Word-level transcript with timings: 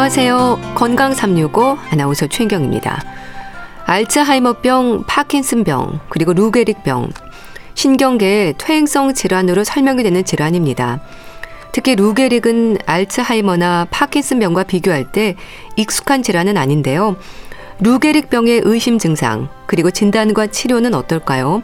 안녕하세요. 0.00 0.72
건강 0.76 1.12
365 1.12 1.76
아나운서 1.90 2.26
최인경입니다. 2.26 3.04
알츠하이머병, 3.84 5.04
파킨슨병, 5.06 6.00
그리고 6.08 6.32
루게릭병, 6.32 7.10
신경계의 7.74 8.54
퇴행성 8.56 9.12
질환으로 9.12 9.62
설명이 9.62 10.02
되는 10.02 10.24
질환입니다. 10.24 11.02
특히 11.72 11.96
루게릭은 11.96 12.78
알츠하이머나 12.86 13.88
파킨슨병과 13.90 14.62
비교할 14.62 15.12
때 15.12 15.36
익숙한 15.76 16.22
질환은 16.22 16.56
아닌데요. 16.56 17.16
루게릭병의 17.80 18.62
의심 18.64 18.98
증상, 18.98 19.50
그리고 19.66 19.90
진단과 19.90 20.46
치료는 20.46 20.94
어떨까요? 20.94 21.62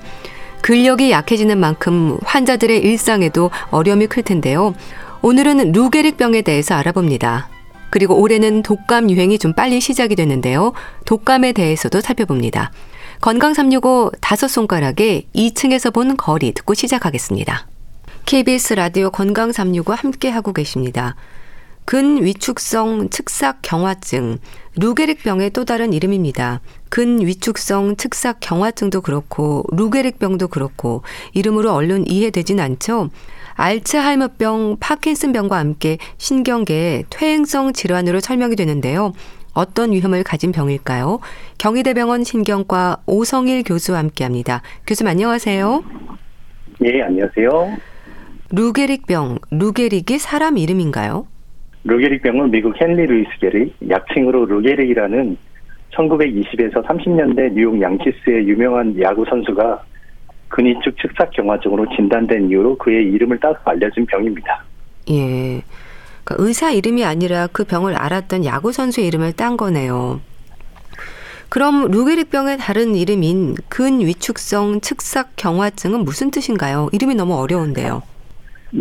근력이 0.61 1.11
약해지는 1.11 1.57
만큼 1.57 2.19
환자들의 2.23 2.81
일상에도 2.81 3.51
어려움이 3.71 4.09
클 4.09 4.23
텐데요. 4.23 4.75
오늘은 5.23 5.73
루게릭병에 5.73 6.43
대해서 6.43 6.75
알아봅니다. 6.75 7.56
그리고 7.91 8.21
올해는 8.21 8.63
독감 8.63 9.11
유행이 9.11 9.39
좀 9.39 9.53
빨리 9.53 9.81
시작이 9.81 10.17
됐는데요. 10.17 10.73
독감에 11.05 11.53
대해서도 11.53 12.01
살펴봅니다. 12.01 12.71
건강 13.21 13.55
365 13.55 14.13
다섯 14.21 14.49
손가락에 14.49 15.27
2층에서 15.35 15.93
본 15.93 16.17
거리 16.17 16.53
듣고 16.53 16.75
시작하겠습니다. 16.75 17.67
KBS 18.27 18.75
라디오 18.75 19.11
건강 19.11 19.53
365 19.53 19.93
함께 19.95 20.29
하고 20.29 20.53
계십니다. 20.53 21.17
근위축성 21.87 23.11
측삭 23.11 23.61
경화증, 23.63 24.39
루게릭병의 24.75 25.51
또 25.51 25.65
다른 25.65 25.93
이름입니다. 25.93 26.61
근위축성 26.89 27.97
측삭 27.97 28.39
경화증도 28.41 29.01
그렇고 29.03 29.65
루게릭병도 29.71 30.49
그렇고 30.49 31.03
이름으로 31.33 31.73
얼른 31.73 32.09
이해되진 32.09 32.59
않죠. 32.59 33.11
알츠하이머병, 33.57 34.77
파킨슨병과 34.81 35.59
함께 35.59 35.99
신경계의 36.19 37.05
퇴행성 37.11 37.73
질환으로 37.73 38.21
설명이 38.21 38.55
되는데요. 38.57 39.13
어떤 39.55 39.93
위험을 39.93 40.23
가진 40.23 40.53
병일까요? 40.53 41.21
경희대병원 41.59 42.25
신경과 42.25 42.99
오성일 43.07 43.63
교수와 43.65 43.99
함께합니다. 43.99 44.61
교수님 44.87 45.11
안녕하세요. 45.11 45.83
예, 46.85 47.03
안녕하세요. 47.03 47.77
루게릭병, 48.53 49.39
루게릭이 49.51 50.19
사람 50.19 50.59
이름인가요? 50.59 51.27
루게릭병은 51.85 52.51
미국 52.51 52.75
헨리 52.81 53.07
루이스 53.07 53.31
게릭, 53.41 53.75
약칭으로 53.89 54.45
루게릭이라는 54.45 55.37
1920에서 55.95 56.85
30년대 56.85 57.53
뉴욕 57.55 57.81
양키스의 57.81 58.47
유명한 58.47 59.01
야구 59.01 59.25
선수가 59.27 59.83
근위축 60.49 60.97
측삭 60.99 61.31
경화증으로 61.33 61.87
진단된 61.97 62.51
이후로 62.51 62.79
그의 62.79 63.05
이름을 63.13 63.41
따서 63.41 63.59
알려진 63.65 64.07
병입니다. 64.07 64.65
예. 65.11 65.63
그러니까 66.25 66.45
의사 66.45 66.71
이름이 66.71 67.05
아니라 67.05 67.47
그 67.53 67.65
병을 67.65 67.95
알았던 67.95 68.45
야구 68.45 68.73
선수의 68.73 69.07
이름을 69.09 69.33
딴 69.35 69.57
거네요. 69.57 70.21
그럼 71.49 71.91
루게릭병의 71.91 72.59
다른 72.59 72.97
이름인 72.97 73.55
근위축성 73.69 74.81
측삭 74.81 75.37
경화증은 75.37 76.01
무슨 76.05 76.31
뜻인가요? 76.31 76.89
이름이 76.93 77.15
너무 77.15 77.37
어려운데요. 77.41 78.03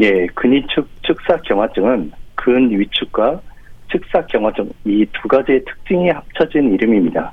예, 0.02 0.26
근위축 0.34 0.88
측삭 1.04 1.44
경화증은 1.44 2.12
근위축과 2.36 3.40
측삭 3.92 4.28
경화증 4.28 4.72
이 4.86 5.06
두 5.14 5.28
가지의 5.28 5.64
특징이 5.66 6.10
합쳐진 6.10 6.74
이름입니다. 6.74 7.32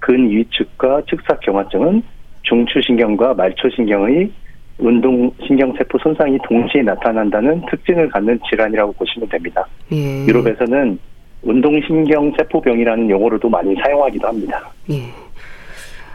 근위축과 0.00 1.02
측삭 1.08 1.40
경화증은 1.40 2.02
중추신경과 2.46 3.34
말초신경의 3.34 4.30
운동신경세포 4.78 5.98
손상이 5.98 6.38
동시에 6.46 6.82
나타난다는 6.82 7.62
특징을 7.70 8.08
갖는 8.10 8.38
질환이라고 8.48 8.92
보시면 8.92 9.28
됩니다. 9.28 9.66
예. 9.92 10.26
유럽에서는 10.26 10.98
운동신경세포병이라는 11.42 13.10
용어로도 13.10 13.48
많이 13.48 13.74
사용하기도 13.76 14.26
합니다. 14.26 14.70
예. 14.90 15.02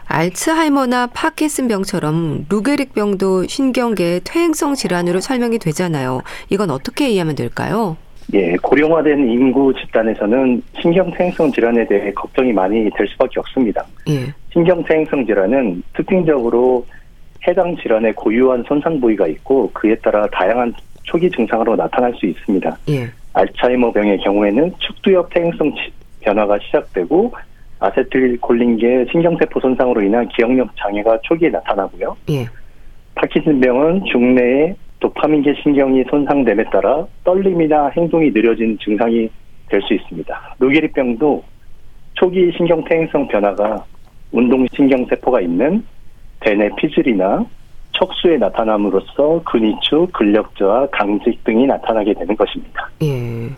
알츠하이머나 0.06 1.08
파킨슨병처럼 1.08 2.46
루게릭병도 2.50 3.46
신경계 3.46 4.20
퇴행성 4.24 4.74
질환으로 4.74 5.20
설명이 5.20 5.58
되잖아요. 5.58 6.20
이건 6.50 6.70
어떻게 6.70 7.08
이해하면 7.08 7.34
될까요? 7.34 7.96
예, 8.34 8.56
고령화된 8.62 9.28
인구 9.28 9.72
집단에서는 9.74 10.62
신경퇴행성 10.80 11.52
질환에 11.52 11.86
대해 11.86 12.10
걱정이 12.12 12.52
많이 12.52 12.88
될 12.96 13.06
수밖에 13.08 13.40
없습니다. 13.40 13.84
예. 14.08 14.32
신경퇴행성 14.52 15.26
질환은 15.26 15.82
특징적으로 15.94 16.86
해당 17.46 17.76
질환의 17.76 18.14
고유한 18.14 18.62
손상 18.66 19.00
부위가 19.00 19.26
있고 19.26 19.70
그에 19.72 19.94
따라 19.96 20.26
다양한 20.32 20.72
초기 21.02 21.30
증상으로 21.30 21.76
나타날 21.76 22.14
수 22.14 22.26
있습니다. 22.26 22.78
예. 22.88 23.06
알츠하이머 23.34 23.92
병의 23.92 24.18
경우에는 24.18 24.72
축두엽 24.78 25.28
퇴행성 25.34 25.72
변화가 26.20 26.58
시작되고 26.66 27.32
아세틸콜린계 27.80 29.06
신경세포 29.10 29.60
손상으로 29.60 30.02
인한 30.02 30.28
기억력 30.28 30.70
장애가 30.76 31.18
초기에 31.22 31.50
나타나고요. 31.50 32.16
예. 32.30 32.46
파킨슨병은 33.14 34.04
중내에 34.10 34.74
도파민계 35.02 35.54
신경이 35.62 36.04
손상됨에 36.08 36.64
따라 36.70 37.04
떨림이나 37.24 37.88
행동이 37.88 38.32
느려진 38.32 38.78
증상이 38.78 39.28
될 39.68 39.82
수 39.82 39.94
있습니다. 39.94 40.56
루게리병도 40.60 41.42
초기 42.14 42.52
신경퇴행성 42.56 43.26
변화가 43.28 43.84
운동신경세포가 44.30 45.40
있는 45.40 45.84
대뇌 46.40 46.70
피질이나 46.76 47.44
척수에 47.98 48.36
나타남으로써 48.36 49.42
근위축, 49.44 50.12
근력저하, 50.12 50.86
강직 50.92 51.42
등이 51.44 51.66
나타나게 51.66 52.14
되는 52.14 52.36
것입니다. 52.36 52.90
예. 53.02 53.50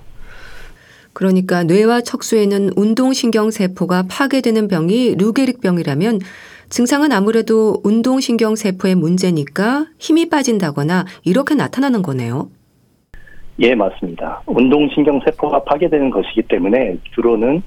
그러니까 1.12 1.62
뇌와 1.62 2.00
척수에는 2.00 2.71
운동신경세포가 2.77 4.04
파괴되는 4.10 4.69
병이 4.69 5.16
루게릭병이라면 5.16 6.21
증상은 6.69 7.13
아무래도 7.13 7.81
운동신경 7.85 8.57
세포의 8.57 8.95
문제니까 8.95 9.87
힘이 9.99 10.29
빠진다거나 10.29 11.05
이렇게 11.25 11.55
나타나는 11.55 12.03
거네요. 12.03 12.49
예, 13.61 13.75
맞습니다. 13.75 14.43
운동신경 14.47 15.21
세포가 15.25 15.63
파괴되는 15.65 16.11
것이기 16.11 16.43
때문에 16.43 16.99
주로는 17.15 17.63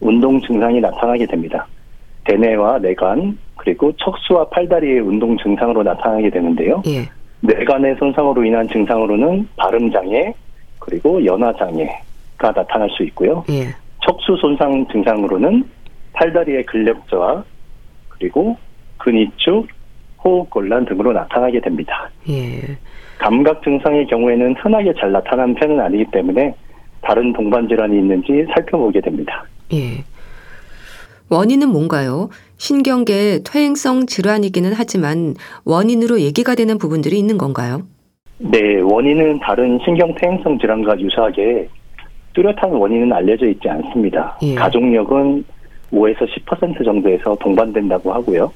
운동 0.00 0.40
증상이 0.40 0.80
나타나게 0.80 1.26
됩니다. 1.26 1.66
대뇌와 2.24 2.78
뇌관, 2.78 3.38
그리고 3.56 3.92
척수와 3.96 4.48
팔다리의 4.50 5.00
운동 5.00 5.36
증상으로 5.38 5.82
나타나게 5.82 6.30
되는데요. 6.30 6.82
예. 6.86 7.08
뇌관의 7.40 7.96
손상으로 7.98 8.44
인한 8.44 8.68
증상으로는 8.68 9.48
발음 9.56 9.90
장애, 9.90 10.34
그리고 10.78 11.24
연화 11.24 11.52
장애가 11.54 12.52
나타날 12.54 12.90
수 12.90 13.02
있고요. 13.04 13.44
예. 13.50 13.68
척수 14.04 14.36
손상 14.40 14.86
증상으로는 14.92 15.64
팔다리의 16.12 16.66
근력 16.66 17.06
저하, 17.08 17.42
그리고 18.20 18.56
근위축, 18.98 19.66
호흡곤란 20.22 20.84
등으로 20.84 21.12
나타나게 21.12 21.60
됩니다. 21.60 22.10
예. 22.28 22.76
감각 23.18 23.62
증상의 23.64 24.06
경우에는 24.06 24.54
흔하게 24.58 24.92
잘 25.00 25.10
나타나는 25.10 25.54
편은 25.54 25.80
아니기 25.80 26.04
때문에 26.12 26.54
다른 27.00 27.32
동반 27.32 27.66
질환이 27.66 27.98
있는지 27.98 28.46
살펴보게 28.54 29.00
됩니다. 29.00 29.44
예. 29.72 30.04
원인은 31.30 31.70
뭔가요? 31.70 32.28
신경계 32.58 33.40
퇴행성 33.44 34.06
질환이기는 34.06 34.72
하지만 34.74 35.34
원인으로 35.64 36.20
얘기가 36.20 36.54
되는 36.54 36.76
부분들이 36.76 37.18
있는 37.18 37.38
건가요? 37.38 37.82
네, 38.38 38.80
원인은 38.80 39.40
다른 39.40 39.78
신경 39.84 40.14
퇴행성 40.14 40.58
질환과 40.58 41.00
유사하게 41.00 41.68
뚜렷한 42.34 42.70
원인은 42.72 43.12
알려져 43.12 43.46
있지 43.46 43.68
않습니다. 43.68 44.36
예. 44.42 44.54
가족력은 44.54 45.44
5에서 45.92 46.26
10% 46.28 46.84
정도에서 46.84 47.34
동반된다고 47.36 48.12
하고요. 48.12 48.52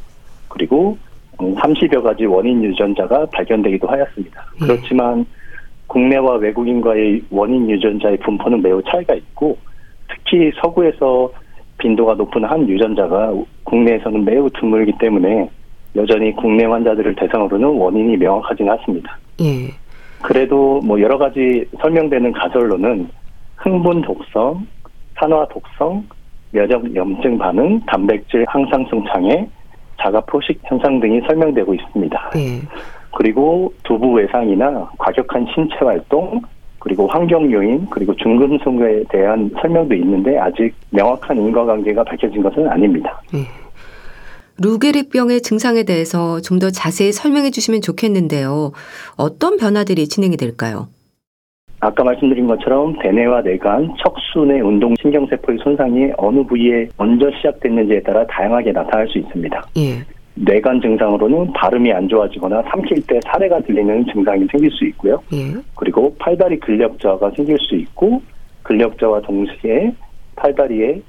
그리고 0.49 0.97
30여 1.37 2.03
가지 2.03 2.27
원인 2.27 2.63
유전자가 2.63 3.27
발견되기도 3.27 3.89
하였습니다. 3.89 4.45
예. 4.63 4.67
그렇지만 4.67 5.27
국내와 5.87 6.37
외국인과의 6.37 7.23
원인 7.31 7.69
유전자의 7.69 8.19
분포는 8.19 8.63
매우 8.63 8.83
차이가 8.83 9.15
있고 9.15 9.59
특히 10.09 10.53
서구에서 10.61 11.31
빈도가 11.79 12.15
높은 12.15 12.45
한 12.45 12.69
유전자가 12.69 13.33
국내에서는 13.65 14.25
매우 14.25 14.49
드물기 14.51 14.93
때문에 14.99 15.51
여전히 15.97 16.35
국내 16.35 16.65
환자들을 16.65 17.15
대상으로는 17.17 17.69
원인이 17.69 18.17
명확하지는 18.17 18.73
않습니다. 18.73 19.19
예. 19.41 19.69
그래도 20.23 20.81
뭐 20.85 21.01
여러 21.01 21.19
가지 21.19 21.65
설명되는 21.81 22.33
가설로는 22.33 23.09
흥분 23.57 24.03
독성, 24.03 24.67
산화 25.17 25.47
독성, 25.49 26.05
면역 26.55 26.95
염증 26.95 27.37
반응, 27.37 27.81
단백질 27.87 28.45
항상성 28.49 29.05
장애, 29.13 29.47
자가 30.01 30.21
포식 30.23 30.61
현상 30.65 31.01
등이 31.01 31.21
설명되고 31.27 31.75
있습니다. 31.75 32.31
네. 32.35 32.61
그리고 33.17 33.73
두부 33.83 34.13
외상이나 34.13 34.89
과격한 34.99 35.47
신체 35.55 35.77
활동, 35.85 36.41
그리고 36.79 37.07
환경 37.09 37.51
요인, 37.51 37.87
그리고 37.91 38.15
중금속에 38.15 39.05
대한 39.11 39.51
설명도 39.61 39.95
있는데 39.97 40.39
아직 40.39 40.73
명확한 40.91 41.37
인과관계가 41.39 42.05
밝혀진 42.05 42.43
것은 42.43 42.69
아닙니다. 42.69 43.21
네. 43.33 43.41
루게릭병의 44.59 45.43
증상에 45.43 45.83
대해서 45.83 46.41
좀 46.41 46.61
더 46.61 46.71
자세히 46.71 47.11
설명해 47.11 47.51
주시면 47.51 47.81
좋겠는데요. 47.81 48.71
어떤 49.17 49.57
변화들이 49.57 50.07
진행이 50.07 50.37
될까요? 50.37 50.87
아까 51.85 52.03
말씀드린 52.03 52.47
것처럼 52.47 52.97
대뇌와 52.99 53.43
뇌간, 53.43 53.95
척수내 54.03 54.61
운동 54.61 54.95
신경세포의 55.03 55.59
손상이 55.59 56.11
어느 56.17 56.43
부위에 56.43 56.89
먼저 56.97 57.31
시작됐는지에 57.37 58.01
따라 58.01 58.27
다양하게 58.27 58.73
나타날 58.73 59.07
수 59.09 59.19
있습니다. 59.19 59.63
예. 59.77 60.03
뇌간 60.35 60.81
증상으로는 60.81 61.53
발음이 61.53 61.93
안 61.93 62.09
좋아지거나 62.09 62.63
삼킬 62.71 63.07
때 63.07 63.21
사례가 63.27 63.61
들리는 63.61 64.07
증상이 64.07 64.47
생길 64.51 64.71
수 64.71 64.87
있고요. 64.87 65.23
예. 65.35 65.61
그리고 65.77 66.15
팔다리 66.19 66.59
근력 66.59 66.99
저하가 66.99 67.31
생길 67.37 67.59
수 67.59 67.75
있고 67.77 68.23
근력 68.63 68.99
저와 68.99 69.21
동시에 69.21 69.93
팔다리에 70.37 71.03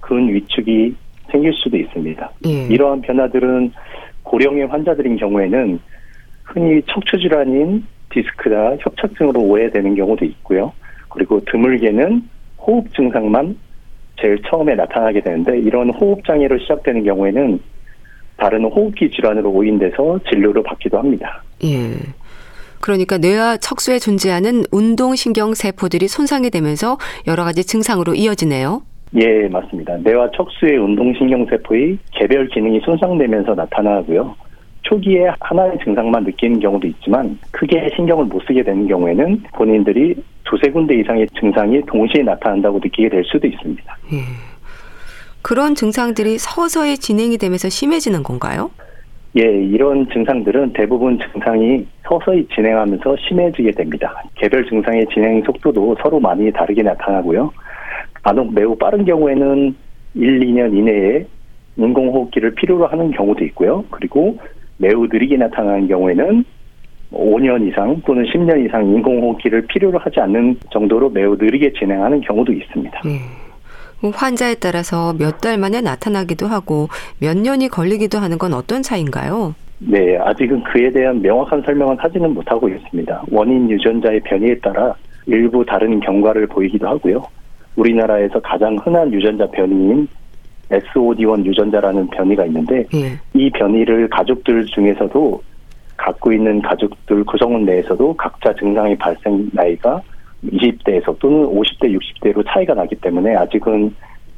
근 0.00 0.28
위축이 0.28 0.92
생길 1.30 1.52
수도 1.54 1.76
있습니다. 1.76 2.30
예. 2.46 2.66
이러한 2.66 3.00
변화들은 3.02 3.70
고령의 4.24 4.66
환자들인 4.66 5.18
경우에는 5.18 5.78
흔히 6.42 6.82
척추 6.88 7.16
질환인 7.16 7.84
디스크나 8.16 8.76
협착증으로 8.80 9.40
오해되는 9.40 9.94
경우도 9.94 10.24
있고요. 10.24 10.72
그리고 11.10 11.40
드물게는 11.44 12.22
호흡 12.58 12.92
증상만 12.94 13.56
제일 14.20 14.40
처음에 14.48 14.74
나타나게 14.74 15.20
되는데 15.20 15.58
이런 15.58 15.90
호흡 15.90 16.24
장애로 16.24 16.58
시작되는 16.58 17.04
경우에는 17.04 17.60
다른 18.38 18.64
호흡기 18.64 19.10
질환으로 19.10 19.50
오인돼서 19.50 20.18
진료를 20.30 20.62
받기도 20.62 20.98
합니다. 20.98 21.42
예. 21.64 21.92
그러니까 22.80 23.18
뇌와 23.18 23.58
척수에 23.58 23.98
존재하는 23.98 24.62
운동신경 24.70 25.54
세포들이 25.54 26.08
손상이 26.08 26.50
되면서 26.50 26.98
여러 27.26 27.44
가지 27.44 27.64
증상으로 27.64 28.14
이어지네요. 28.14 28.82
예, 29.16 29.48
맞습니다. 29.48 29.96
뇌와 29.98 30.30
척수의 30.36 30.78
운동신경 30.78 31.46
세포의 31.46 31.98
개별 32.12 32.48
기능이 32.48 32.80
손상되면서 32.80 33.54
나타나고요. 33.54 34.34
초기에 34.86 35.30
하나의 35.40 35.78
증상만 35.82 36.24
느끼는 36.24 36.60
경우도 36.60 36.86
있지만 36.88 37.38
크게 37.50 37.90
신경을 37.96 38.26
못 38.26 38.40
쓰게 38.46 38.62
되는 38.62 38.86
경우에는 38.86 39.42
본인들이 39.54 40.14
두세 40.44 40.70
군데 40.70 40.98
이상의 41.00 41.26
증상이 41.38 41.80
동시에 41.86 42.22
나타난다고 42.22 42.78
느끼게 42.78 43.08
될 43.08 43.24
수도 43.24 43.46
있습니다. 43.46 43.96
예. 44.12 44.18
그런 45.42 45.74
증상들이 45.74 46.38
서서히 46.38 46.98
진행이 46.98 47.38
되면서 47.38 47.68
심해지는 47.68 48.22
건가요? 48.22 48.70
예, 49.36 49.42
이런 49.42 50.08
증상들은 50.08 50.72
대부분 50.72 51.18
증상이 51.18 51.86
서서히 52.08 52.46
진행하면서 52.54 53.16
심해지게 53.28 53.72
됩니다. 53.72 54.22
개별 54.36 54.66
증상의 54.68 55.06
진행 55.12 55.42
속도도 55.42 55.96
서로 56.00 56.20
많이 56.20 56.50
다르게 56.52 56.82
나타나고요. 56.82 57.52
간혹 58.22 58.54
매우 58.54 58.76
빠른 58.76 59.04
경우에는 59.04 59.74
1, 60.14 60.40
2년 60.40 60.76
이내에 60.76 61.26
인공호흡기를 61.76 62.54
필요로 62.54 62.86
하는 62.86 63.10
경우도 63.10 63.44
있고요. 63.46 63.84
그리고 63.90 64.38
매우 64.78 65.06
느리게 65.06 65.36
나타나는 65.36 65.88
경우에는 65.88 66.44
5년 67.12 67.68
이상 67.68 68.00
또는 68.04 68.24
10년 68.24 68.66
이상 68.66 68.84
인공호흡기를 68.86 69.66
필요로 69.68 69.98
하지 69.98 70.20
않는 70.20 70.58
정도로 70.70 71.10
매우 71.10 71.36
느리게 71.36 71.72
진행하는 71.78 72.20
경우도 72.20 72.52
있습니다. 72.52 73.00
네. 73.04 73.20
환자에 74.12 74.56
따라서 74.56 75.14
몇 75.18 75.40
달 75.40 75.56
만에 75.58 75.80
나타나기도 75.80 76.46
하고 76.46 76.88
몇 77.20 77.36
년이 77.36 77.68
걸리기도 77.68 78.18
하는 78.18 78.38
건 78.38 78.52
어떤 78.52 78.82
차이인가요? 78.82 79.54
네, 79.78 80.16
아직은 80.18 80.62
그에 80.64 80.90
대한 80.90 81.20
명확한 81.22 81.62
설명은 81.62 81.96
하지는 81.98 82.32
못하고 82.34 82.68
있습니다. 82.68 83.24
원인 83.30 83.70
유전자의 83.70 84.20
변이에 84.20 84.58
따라 84.60 84.94
일부 85.26 85.64
다른 85.64 86.00
경과를 86.00 86.46
보이기도 86.46 86.88
하고요. 86.88 87.22
우리나라에서 87.76 88.40
가장 88.40 88.76
흔한 88.82 89.12
유전자 89.12 89.46
변이인 89.50 90.08
SOD1 90.70 91.44
유전자라는 91.44 92.08
변이가 92.08 92.46
있는데 92.46 92.86
예. 92.94 93.18
이 93.34 93.50
변이를 93.50 94.08
가족들 94.08 94.66
중에서도 94.66 95.42
갖고 95.96 96.32
있는 96.32 96.60
가족들 96.60 97.24
구성원 97.24 97.64
내에서도 97.64 98.14
각자 98.14 98.52
증상의 98.54 98.96
발생 98.98 99.48
나이가 99.52 100.00
20대에서 100.44 101.18
또는 101.18 101.46
50대, 101.46 101.98
60대로 101.98 102.44
차이가 102.46 102.74
나기 102.74 102.94
때문에 102.96 103.34
아직은 103.34 103.94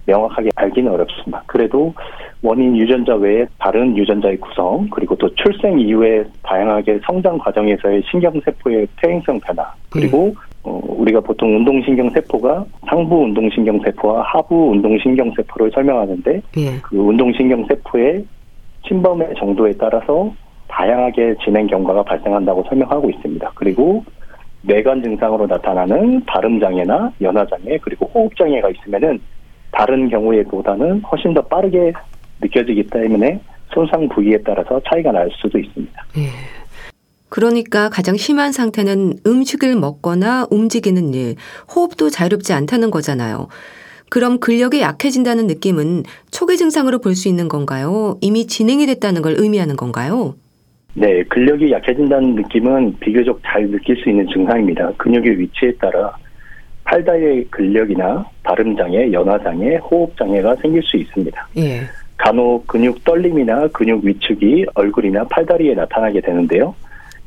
명확하게 0.06 0.50
알기는 0.54 0.90
어렵습니다. 0.90 1.42
그래도 1.46 1.92
원인 2.42 2.76
유전자 2.76 3.14
외에 3.14 3.44
다른 3.58 3.96
유전자의 3.96 4.38
구성 4.38 4.88
그리고 4.90 5.14
또 5.16 5.32
출생 5.34 5.78
이후에 5.78 6.24
다양하게 6.42 7.00
성장 7.04 7.36
과정에서의 7.36 8.02
신경세포의 8.10 8.88
퇴행성 9.02 9.38
변화 9.40 9.70
그리고 9.90 10.28
음. 10.28 10.34
어, 10.64 10.80
우리가 10.84 11.20
보통 11.20 11.56
운동신경 11.56 12.10
세포가 12.10 12.64
상부 12.88 13.22
운동신경 13.24 13.80
세포와 13.84 14.22
하부 14.22 14.70
운동신경 14.72 15.32
세포를 15.36 15.70
설명하는데 15.72 16.42
예. 16.56 16.78
그 16.82 16.96
운동신경 16.96 17.66
세포의 17.66 18.24
침범의 18.86 19.34
정도에 19.38 19.72
따라서 19.78 20.32
다양하게 20.68 21.36
진행 21.44 21.66
경과가 21.66 22.02
발생한다고 22.02 22.64
설명하고 22.68 23.10
있습니다. 23.10 23.52
그리고 23.54 24.04
뇌관 24.62 25.02
증상으로 25.02 25.46
나타나는 25.46 26.24
발음 26.24 26.60
장애나 26.60 27.12
연화 27.20 27.46
장애 27.46 27.78
그리고 27.78 28.10
호흡 28.12 28.36
장애가 28.36 28.70
있으면은 28.70 29.20
다른 29.70 30.08
경우에 30.08 30.42
보다는 30.44 31.00
훨씬 31.02 31.34
더 31.34 31.42
빠르게 31.42 31.92
느껴지기 32.40 32.88
때문에 32.88 33.40
손상 33.72 34.08
부위에 34.08 34.38
따라서 34.44 34.80
차이가 34.88 35.12
날 35.12 35.28
수도 35.32 35.58
있습니다. 35.58 36.04
예. 36.16 36.22
그러니까 37.28 37.88
가장 37.90 38.16
심한 38.16 38.52
상태는 38.52 39.14
음식을 39.26 39.76
먹거나 39.76 40.46
움직이는 40.50 41.14
일, 41.14 41.36
호흡도 41.74 42.10
자유롭지 42.10 42.52
않다는 42.52 42.90
거잖아요. 42.90 43.48
그럼 44.10 44.38
근력이 44.40 44.80
약해진다는 44.80 45.46
느낌은 45.46 46.04
초기 46.30 46.56
증상으로 46.56 46.98
볼 47.00 47.14
수 47.14 47.28
있는 47.28 47.48
건가요? 47.48 48.16
이미 48.20 48.46
진행이 48.46 48.86
됐다는 48.86 49.20
걸 49.22 49.34
의미하는 49.36 49.76
건가요? 49.76 50.34
네, 50.94 51.22
근력이 51.24 51.70
약해진다는 51.70 52.34
느낌은 52.36 52.96
비교적 53.00 53.40
잘 53.44 53.68
느낄 53.70 53.96
수 54.02 54.08
있는 54.08 54.26
증상입니다. 54.32 54.92
근육의 54.96 55.38
위치에 55.38 55.72
따라 55.80 56.16
팔다리의 56.84 57.46
근력이나 57.50 58.24
발음장애, 58.44 59.12
연화장애, 59.12 59.76
호흡장애가 59.76 60.56
생길 60.56 60.82
수 60.82 60.96
있습니다. 60.96 61.48
예. 61.58 61.82
간혹 62.16 62.66
근육 62.66 63.04
떨림이나 63.04 63.68
근육 63.68 64.02
위축이 64.04 64.64
얼굴이나 64.74 65.24
팔다리에 65.24 65.74
나타나게 65.74 66.20
되는데요. 66.22 66.74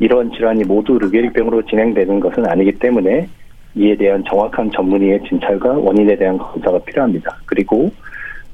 이런 0.02 0.32
질환이 0.32 0.64
모두 0.64 0.98
르게릭병으로 0.98 1.62
진행되는 1.68 2.20
것은 2.20 2.48
아니기 2.48 2.72
때문에 2.72 3.28
이에 3.76 3.96
대한 3.96 4.24
정확한 4.28 4.72
전문의의 4.72 5.22
진찰과 5.30 5.74
원인에 5.78 6.16
대한 6.16 6.40
검사가 6.40 6.80
필요합니다. 6.80 7.38
그리고 7.46 7.92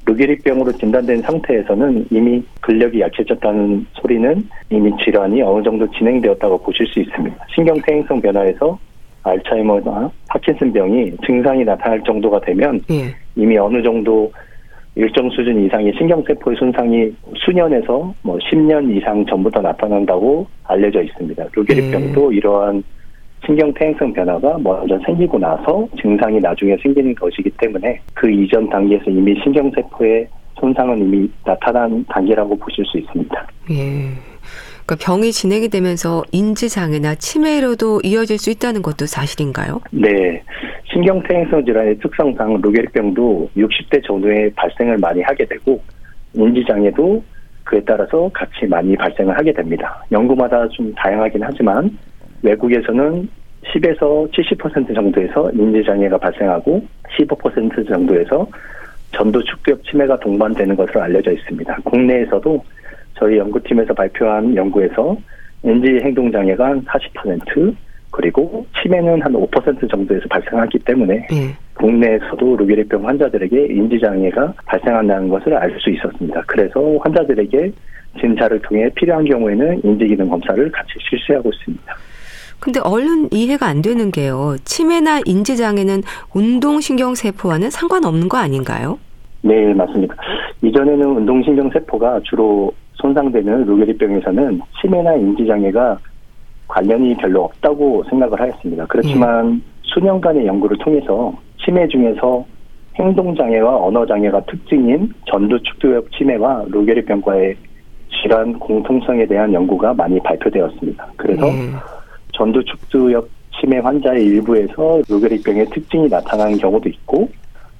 르게릭병으로 0.06 0.74
진단된 0.74 1.22
상태에서는 1.22 2.06
이미 2.12 2.44
근력이 2.62 3.00
약해졌다는 3.00 3.86
소리는 3.94 4.44
이미 4.70 4.92
질환이 5.04 5.42
어느 5.42 5.64
정도 5.64 5.90
진행되었다고 5.90 6.58
보실 6.64 6.86
수 6.88 7.00
있습니다. 7.00 7.46
신경퇴행성 7.56 8.22
변화에서 8.22 8.78
알츠하이머나 9.24 10.12
파킨슨병이 10.28 11.14
증상이 11.26 11.64
나타날 11.64 12.04
정도가 12.04 12.42
되면 12.42 12.82
예. 12.92 13.16
이미 13.38 13.58
어느 13.58 13.82
정도 13.82 14.32
일정 14.98 15.30
수준 15.30 15.64
이상의 15.64 15.94
신경세포의 15.96 16.58
손상이 16.58 17.12
수년에서 17.36 18.14
뭐 18.24 18.38
10년 18.38 18.96
이상 18.98 19.24
전부터 19.28 19.62
나타난다고 19.62 20.48
알려져 20.64 21.04
있습니다. 21.04 21.46
루게릭병도 21.56 22.28
음. 22.28 22.34
이러한 22.34 22.84
신경 23.46 23.72
퇴행성 23.76 24.12
변화가 24.14 24.58
먼저 24.58 25.00
생기고 25.06 25.38
나서 25.38 25.88
증상이 26.02 26.40
나중에 26.40 26.76
생기는 26.82 27.14
것이기 27.14 27.52
때문에 27.52 28.02
그 28.16 28.30
이전 28.30 28.68
단계에서 28.70 29.12
이미 29.12 29.40
신경세포의 29.44 30.28
손상은 30.60 30.98
이미 30.98 31.30
나타난 31.46 32.04
단계라고 32.10 32.58
보실 32.58 32.84
수 32.86 32.98
있습니다. 32.98 33.48
예. 33.72 34.37
그러니까 34.88 35.06
병이 35.06 35.34
진행이 35.34 35.68
되면서 35.68 36.24
인지장애나 36.32 37.16
치매로도 37.16 38.02
이어질 38.06 38.38
수 38.38 38.50
있다는 38.50 38.82
것도 38.82 39.06
사실인가요? 39.06 39.82
네. 39.92 40.42
신경퇴행성 40.86 41.66
질환의 41.66 42.00
특성상 42.00 42.62
루게릭병도 42.62 43.50
60대 43.58 44.02
전후에 44.08 44.50
발생을 44.56 44.98
많이 44.98 45.22
하게 45.22 45.46
되고 45.46 45.82
인지장애도 46.34 47.22
그에 47.66 47.82
따라서 47.86 48.32
같이 48.34 48.66
많이 48.66 48.96
발생을 48.96 49.38
하게 49.38 49.52
됩니다. 49.52 50.02
연구마다 50.10 50.66
좀 50.70 50.94
다양하긴 50.96 51.44
하지만 51.44 51.98
외국에서는 52.44 53.28
10에서 53.66 54.32
70% 54.32 54.96
정도에서 54.96 55.52
인지장애가 55.52 56.18
발생하고 56.18 56.82
15% 57.20 57.90
정도에서 57.90 58.48
전도 59.12 59.44
축두엽 59.44 59.84
치매가 59.84 60.18
동반되는 60.20 60.78
것으로 60.78 61.02
알려져 61.02 61.32
있습니다. 61.32 61.76
국내에서도 61.84 62.64
저희 63.20 63.38
연구팀에서 63.38 63.94
발표한 63.94 64.56
연구에서 64.56 65.18
인지 65.64 66.00
행동 66.04 66.32
장애가 66.32 66.66
한 66.66 66.82
40%, 66.84 67.76
그리고 68.12 68.66
치매는 68.82 69.22
한 69.22 69.34
5% 69.34 69.90
정도에서 69.90 70.26
발생하기 70.30 70.80
때문에 70.80 71.28
네. 71.30 71.56
국내에서도 71.76 72.56
루게릭병 72.58 73.08
환자들에게 73.08 73.68
인지 73.68 74.00
장애가 74.00 74.54
발생한다는 74.66 75.30
것을 75.30 75.54
알 75.56 75.78
수 75.80 75.90
있었습니다. 75.90 76.42
그래서 76.48 76.98
환자들에게 77.02 77.72
진찰을 78.20 78.62
통해 78.62 78.90
필요한 78.96 79.26
경우에는 79.26 79.82
인지 79.84 80.08
기능 80.08 80.30
검사를 80.30 80.72
같이 80.72 80.94
실시하고 81.10 81.52
있습니다. 81.54 81.96
근데 82.60 82.80
얼른 82.80 83.30
이해가 83.32 83.68
안 83.68 83.84
되는 83.84 84.10
게요. 84.10 84.56
치매나 84.64 85.22
인지 85.26 85.56
장애는 85.56 86.02
운동신경 86.34 87.14
세포와는 87.14 87.70
상관없는 87.70 88.30
거 88.30 88.38
아닌가요? 88.38 88.98
네, 89.42 89.74
맞습니다. 89.74 90.16
이전에는 90.64 91.06
운동신경 91.06 91.70
세포가 91.72 92.22
주로 92.24 92.74
손상되는 93.02 93.66
루게릭병에서는 93.66 94.62
치매나 94.82 95.16
인지장애가 95.16 95.98
관련이 96.68 97.16
별로 97.18 97.46
없다고 97.46 98.04
생각을 98.10 98.40
하였습니다. 98.40 98.86
그렇지만 98.88 99.56
예. 99.56 99.60
수년간의 99.84 100.46
연구를 100.48 100.78
통해서 100.80 101.34
치매 101.64 101.88
중에서 101.88 102.46
행동장애와 102.96 103.86
언어장애가 103.86 104.42
특징인 104.46 105.14
전두축두엽 105.26 106.12
치매와 106.12 106.66
루게릭병과의 106.68 107.56
질환 108.10 108.58
공통성에 108.60 109.26
대한 109.28 109.54
연구가 109.54 109.94
많이 109.94 110.20
발표되었습니다. 110.22 111.08
그래서 111.16 111.48
음. 111.48 111.74
전두축두엽 112.34 113.30
치매 113.60 113.78
환자의 113.80 114.26
일부에서 114.26 115.02
루게릭병의 115.10 115.68
특징이 115.68 116.08
나타나는 116.10 116.58
경우도 116.58 116.90
있고 116.90 117.30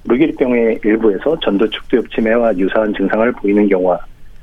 루게릭병의 0.04 0.80
일부에서 0.84 1.38
전두축두엽 1.40 2.10
치매와 2.10 2.56
유사한 2.56 2.92
증상을 2.94 3.30
보이는 3.32 3.68
경우가 3.68 3.98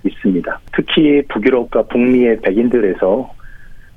있습니다. 0.08 0.60
특히 0.76 1.22
북유럽과 1.30 1.84
북미의 1.84 2.42
백인들에서 2.42 3.34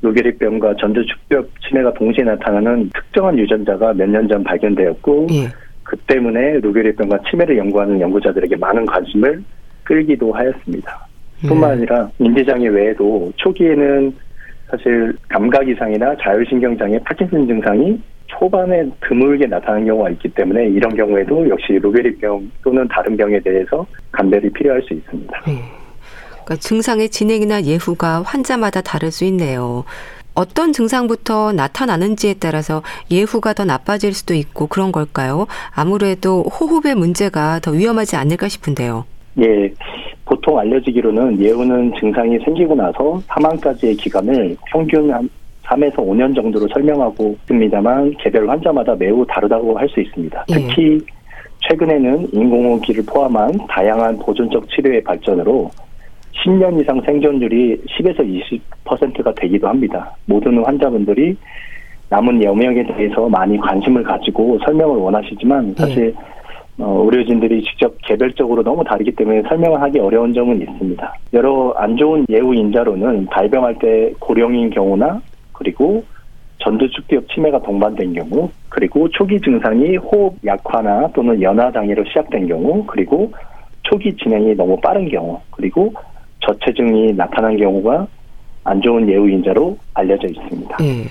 루게릭병과 0.02 0.76
전두축두엽 0.80 1.48
치매가 1.60 1.92
동시에 1.94 2.24
나타나는 2.24 2.90
특정한 2.94 3.38
유전자가 3.38 3.92
몇 3.94 4.08
년 4.08 4.28
전 4.28 4.44
발견되었고 4.44 5.26
예. 5.32 5.48
그 5.82 5.96
때문에 6.06 6.60
루게릭병과 6.60 7.18
치매를 7.28 7.58
연구하는 7.58 8.00
연구자들에게 8.00 8.56
많은 8.56 8.86
관심을 8.86 9.42
끌기도 9.84 10.32
하였습니다. 10.32 11.06
뿐만 11.48 11.70
예. 11.70 11.72
아니라 11.74 12.10
인지장애 12.18 12.68
외에도 12.68 13.32
초기에는 13.36 14.14
사실 14.70 15.12
감각 15.28 15.66
이상이나 15.68 16.14
자율신경장애, 16.20 16.98
파킨슨 17.04 17.46
증상이 17.46 17.98
초반에 18.26 18.84
드물게 19.00 19.46
나타나는 19.46 19.86
경우가 19.86 20.10
있기 20.10 20.28
때문에 20.28 20.68
이런 20.68 20.94
경우에도 20.94 21.48
역시 21.48 21.72
루게릭병 21.72 22.50
또는 22.62 22.86
다른 22.88 23.16
병에 23.16 23.40
대해서 23.40 23.86
감별이 24.12 24.50
필요할 24.50 24.82
수 24.82 24.92
있습니다. 24.92 25.40
네. 25.46 25.77
그러니까 26.48 26.56
증상의 26.56 27.10
진행이나 27.10 27.62
예후가 27.62 28.22
환자마다 28.22 28.80
다를 28.80 29.10
수 29.10 29.24
있네요. 29.26 29.84
어떤 30.34 30.72
증상부터 30.72 31.52
나타나는지에 31.52 32.36
따라서 32.40 32.82
예후가 33.10 33.52
더 33.52 33.64
나빠질 33.64 34.14
수도 34.14 34.32
있고 34.32 34.66
그런 34.66 34.90
걸까요? 34.90 35.46
아무래도 35.74 36.42
호흡의 36.44 36.94
문제가 36.94 37.60
더 37.60 37.72
위험하지 37.72 38.16
않을까 38.16 38.48
싶은데요. 38.48 39.04
예. 39.40 39.70
보통 40.24 40.58
알려지기로는 40.58 41.38
예후는 41.40 41.92
증상이 42.00 42.38
생기고 42.44 42.74
나서 42.74 43.20
사망까지의 43.26 43.96
기간을 43.96 44.56
평균 44.70 45.12
한 45.12 45.28
3에서 45.64 45.96
5년 45.96 46.34
정도로 46.34 46.66
설명하고 46.72 47.36
있습니다만 47.42 48.14
개별 48.20 48.48
환자마다 48.48 48.94
매우 48.94 49.26
다르다고 49.26 49.78
할 49.78 49.86
수 49.90 50.00
있습니다. 50.00 50.46
예. 50.50 50.54
특히 50.54 51.00
최근에는 51.68 52.28
인공호흡기를 52.32 53.04
포함한 53.04 53.58
다양한 53.68 54.18
보존적 54.18 54.66
치료의 54.70 55.02
발전으로 55.02 55.70
10년 56.44 56.80
이상 56.80 57.00
생존율이 57.00 57.82
10에서 57.86 58.20
20%가 58.84 59.32
되기도 59.34 59.68
합니다. 59.68 60.14
모든 60.26 60.62
환자분들이 60.64 61.36
남은 62.10 62.42
여명에 62.42 62.84
대해서 62.84 63.28
많이 63.28 63.58
관심을 63.58 64.02
가지고 64.02 64.58
설명을 64.64 64.96
원하시지만 64.96 65.74
사실 65.76 66.14
네. 66.14 66.84
어, 66.84 67.02
의료진들이 67.04 67.62
직접 67.64 67.94
개별적으로 68.02 68.62
너무 68.62 68.84
다르기 68.84 69.10
때문에 69.12 69.42
설명을 69.48 69.82
하기 69.82 69.98
어려운 69.98 70.32
점은 70.32 70.62
있습니다. 70.62 71.14
여러 71.34 71.72
안 71.76 71.96
좋은 71.96 72.24
예후 72.30 72.54
인자로는 72.54 73.26
발병할 73.26 73.78
때 73.80 74.12
고령인 74.20 74.70
경우나 74.70 75.20
그리고 75.52 76.04
전두축기엽 76.58 77.28
치매가 77.28 77.60
동반된 77.62 78.14
경우, 78.14 78.50
그리고 78.68 79.08
초기 79.10 79.40
증상이 79.40 79.96
호흡 79.96 80.34
약화나 80.44 81.08
또는 81.14 81.40
연화 81.40 81.70
장애로 81.72 82.04
시작된 82.04 82.48
경우, 82.48 82.84
그리고 82.86 83.32
초기 83.82 84.14
진행이 84.16 84.54
너무 84.54 84.78
빠른 84.80 85.08
경우, 85.08 85.40
그리고 85.50 85.92
저체중이 86.48 87.12
나타난 87.14 87.56
경우가 87.56 88.06
안 88.64 88.80
좋은 88.80 89.08
예후 89.08 89.28
인자로 89.28 89.78
알려져 89.94 90.26
있습니다. 90.28 90.76
네. 90.78 91.04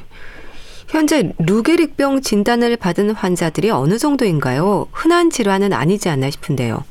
현재 0.89 1.31
루게릭병 1.39 2.21
진단을 2.21 2.77
받은 2.77 3.11
환자들이 3.11 3.69
어느 3.71 3.97
정도인가요? 3.97 4.87
흔한 4.91 5.29
질환은 5.29 5.73
아니지 5.73 6.09
않나 6.09 6.29
싶은데요. 6.29 6.83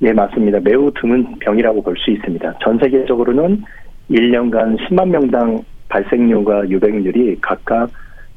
네, 0.00 0.12
맞습니다. 0.12 0.58
매우 0.60 0.90
드문 0.92 1.38
병이라고 1.38 1.82
볼 1.82 1.96
수 1.96 2.10
있습니다. 2.10 2.58
전 2.62 2.78
세계적으로는 2.78 3.62
1년간 4.10 4.76
10만 4.88 5.08
명당 5.08 5.62
발생률과 5.88 6.68
유병률이 6.68 7.38
각각 7.40 7.90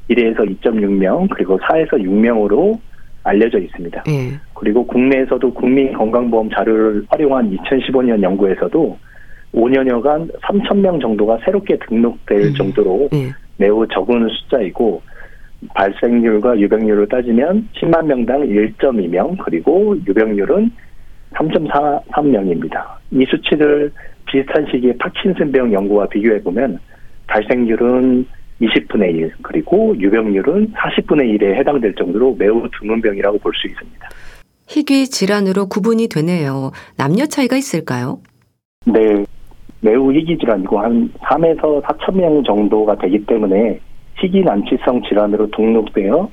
1에서 0.09 0.39
2.6명, 0.61 1.27
그리고 1.31 1.59
4에서 1.59 1.93
6명으로 1.93 2.79
알려져 3.23 3.57
있습니다. 3.57 4.03
예. 4.07 4.39
그리고 4.59 4.85
국내에서도 4.87 5.53
국민건강보험 5.53 6.49
자료를 6.49 7.05
활용한 7.09 7.55
2015년 7.55 8.21
연구에서도 8.23 8.97
5년여간 9.53 10.31
3천 10.41 10.77
명 10.77 10.99
정도가 10.99 11.37
새롭게 11.45 11.77
등록될 11.87 12.47
음. 12.47 12.53
정도로 12.55 13.09
예. 13.13 13.29
매우 13.57 13.87
적은 13.87 14.27
숫자이고 14.27 15.01
발생률과 15.73 16.59
유병률을 16.59 17.07
따지면 17.07 17.69
10만 17.75 18.05
명당 18.05 18.41
1.2명 18.41 19.37
그리고 19.43 19.95
유병률은 20.07 20.71
3.43명입니다. 21.33 22.83
이 23.11 23.25
수치를 23.25 23.91
비슷한 24.25 24.65
시기에 24.71 24.93
파킨슨병 24.97 25.71
연구와 25.71 26.07
비교해 26.07 26.41
보면 26.41 26.79
발생률은 27.27 28.25
20분의 28.61 29.15
1, 29.15 29.33
그리고 29.43 29.95
유병률은 29.99 30.73
40분의 30.73 31.39
1에 31.39 31.55
해당될 31.55 31.93
정도로 31.93 32.35
매우 32.39 32.67
드문 32.79 33.01
병이라고 33.01 33.37
볼 33.37 33.53
수 33.53 33.67
있습니다. 33.67 34.09
희귀 34.67 35.07
질환으로 35.07 35.67
구분이 35.67 36.07
되네요. 36.09 36.71
남녀 36.95 37.25
차이가 37.25 37.55
있을까요? 37.55 38.19
네. 38.85 39.25
매우 39.79 40.11
희귀 40.11 40.37
질환이고 40.37 40.79
한 40.79 41.11
3에서 41.21 41.83
4천 41.83 42.15
명 42.15 42.43
정도가 42.43 42.95
되기 42.95 43.25
때문에 43.25 43.79
희귀 44.19 44.41
난치성 44.41 45.03
질환으로 45.07 45.49
등록되어 45.51 46.29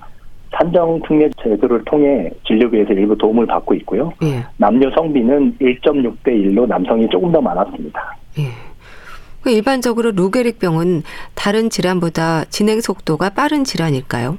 산정 0.57 1.01
특례 1.07 1.29
제도를 1.43 1.83
통해 1.85 2.31
진료비에서 2.47 2.93
일부 2.93 3.17
도움을 3.17 3.47
받고 3.47 3.75
있고요. 3.75 4.13
예. 4.23 4.45
남녀 4.57 4.89
성비는 4.91 5.59
1.6대 5.59 6.29
1로 6.29 6.67
남성이 6.67 7.09
조금 7.09 7.33
더 7.33 7.41
많았습니다. 7.41 8.17
예. 8.39 8.45
그 9.43 9.51
일반적으로 9.51 10.13
루게릭병은 10.13 11.03
다른 11.35 11.71
질환보다 11.71 12.45
진행 12.47 12.81
속도가 12.81 13.31
빠른 13.31 13.65
질환일까요? 13.65 14.39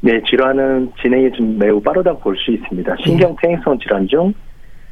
네, 0.00 0.20
질환은 0.22 0.92
진행이 1.02 1.32
좀 1.32 1.58
매우 1.58 1.80
빠르다고 1.80 2.20
볼 2.20 2.36
수 2.36 2.52
있습니다. 2.52 2.96
신경 3.04 3.34
퇴행성 3.40 3.78
질환 3.80 4.06
중 4.06 4.32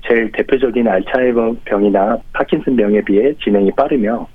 제일 0.06 0.30
대표적인 0.32 0.86
알츠하이머 0.86 1.54
병이나 1.64 2.18
파킨슨 2.32 2.76
병에 2.76 3.00
비해 3.02 3.32
진행이 3.42 3.70
빠르며 3.72 4.26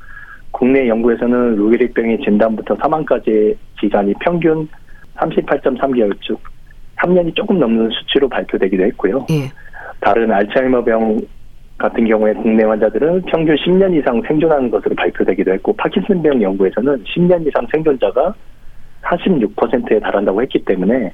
국내 0.51 0.87
연구에서는 0.87 1.55
루게릭 1.55 1.93
병의 1.93 2.19
진단부터 2.23 2.75
사망까지의 2.75 3.55
기간이 3.79 4.13
평균 4.19 4.67
38.3개월 5.15 6.13
즉 6.21 6.39
3년이 6.97 7.35
조금 7.35 7.59
넘는 7.59 7.89
수치로 7.89 8.27
발표되기도 8.29 8.83
했고요. 8.83 9.25
예. 9.31 9.49
다른 9.99 10.31
알츠하이머 10.31 10.83
병 10.83 11.19
같은 11.77 12.05
경우에 12.05 12.33
국내 12.33 12.63
환자들은 12.63 13.23
평균 13.23 13.55
10년 13.55 13.97
이상 13.97 14.21
생존하는 14.27 14.69
것으로 14.69 14.93
발표되기도 14.95 15.51
했고 15.53 15.73
파킨슨 15.73 16.21
병 16.21 16.41
연구에서는 16.41 17.03
10년 17.03 17.45
이상 17.47 17.65
생존자가 17.71 18.33
46%에 19.03 19.99
달한다고 19.99 20.41
했기 20.41 20.63
때문에 20.63 21.11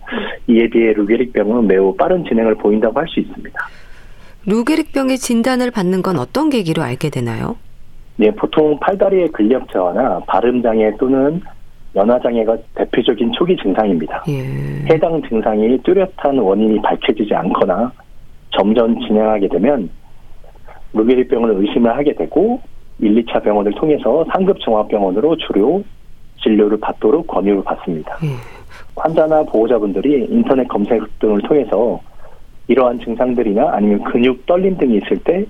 이에 0.47 0.69
비해 0.69 0.93
루게릭병은 0.93 1.67
매우 1.67 1.95
빠른 1.95 2.23
진행을 2.25 2.55
보인다고 2.55 2.99
할 2.99 3.07
수 3.07 3.19
있습니다. 3.19 3.59
루게릭병의 4.45 5.17
진단을 5.17 5.71
받는 5.71 6.01
건 6.01 6.17
어떤 6.17 6.49
계기로 6.49 6.81
알게 6.81 7.09
되나요? 7.09 7.57
네, 8.15 8.31
보통 8.31 8.79
팔다리의 8.79 9.29
근력 9.29 9.69
저하나 9.71 10.19
발음 10.27 10.61
장애 10.61 10.91
또는 10.97 11.41
연화 11.95 12.19
장애가 12.19 12.57
대표적인 12.75 13.31
초기 13.33 13.55
증상입니다. 13.57 14.23
예. 14.29 14.43
해당 14.93 15.21
증상이 15.27 15.77
뚜렷한 15.83 16.37
원인이 16.37 16.81
밝혀지지 16.81 17.33
않거나 17.33 17.91
점점 18.51 18.99
진행하게 19.01 19.47
되면 19.49 19.89
루게릭병을 20.93 21.55
의심을 21.61 21.95
하게 21.95 22.13
되고 22.13 22.61
1, 22.99 23.25
2차 23.25 23.43
병원을 23.43 23.73
통해서 23.73 24.25
상급 24.31 24.59
종합병원으로 24.59 25.37
주로 25.37 25.83
진료를 26.47 26.79
받도록 26.79 27.27
권유를 27.27 27.63
받습니다. 27.63 28.17
음. 28.23 28.37
환자나 28.95 29.43
보호자분들이 29.43 30.27
인터넷 30.29 30.67
검색 30.67 31.01
등을 31.19 31.41
통해서 31.41 31.99
이러한 32.67 32.99
증상들이나 32.99 33.69
아니면 33.73 34.03
근육 34.03 34.45
떨림 34.45 34.77
등이 34.77 34.97
있을 34.97 35.17
때 35.23 35.45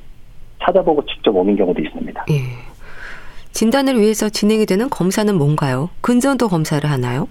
찾아보고 0.64 1.06
직접 1.06 1.36
오는 1.36 1.56
경우도 1.56 1.82
있습니다. 1.82 2.26
예. 2.30 2.34
진단을 3.52 4.00
위해서 4.00 4.30
진행이 4.30 4.66
되는 4.66 4.90
검사는 4.90 5.34
뭔가요? 5.36 5.90
근전도 6.02 6.48
검사를 6.48 6.88
하나요? 6.90 7.28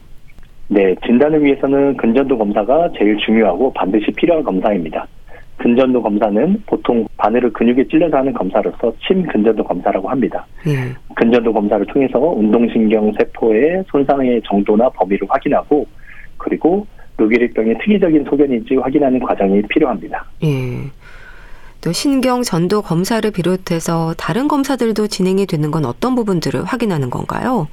네, 0.68 0.94
진단을 1.04 1.44
위해서는 1.44 1.96
근전도 1.96 2.38
검사가 2.38 2.90
제일 2.99 3.16
중요하고 3.18 3.73
반드시 3.73 4.06
필요한 4.12 4.42
검사입니다. 4.42 5.06
근전도 5.59 6.03
검사는 6.03 6.63
보통 6.67 7.07
바늘을 7.17 7.53
근육에 7.53 7.89
찔려서 7.89 8.19
하는 8.19 8.33
검사로서 8.33 8.93
침 9.07 9.27
근전도 9.27 9.65
검사라고 9.65 10.09
합니다. 10.09 10.47
예. 10.67 10.95
근전도 11.15 11.53
검사를 11.53 11.85
통해서 11.87 12.19
운동신경 12.19 13.13
세포의 13.19 13.85
손상의 13.89 14.43
정도나 14.45 14.91
범위를 14.91 15.27
확인하고 15.29 15.87
그리고 16.37 16.87
루게릭병의 17.19 17.79
특이적인 17.79 18.25
소견인지 18.25 18.77
확인하는 18.77 19.19
과정이 19.21 19.63
필요합니다. 19.63 20.25
예. 20.45 20.91
또 21.81 21.93
신경 21.93 22.43
전도 22.43 22.83
검사를 22.83 23.29
비롯해서 23.31 24.15
다른 24.19 24.49
검사들도 24.49 25.07
진행이 25.07 25.47
되는 25.47 25.71
건 25.71 25.85
어떤 25.85 26.15
부분들을 26.15 26.65
확인하는 26.65 27.11
건가요? 27.11 27.69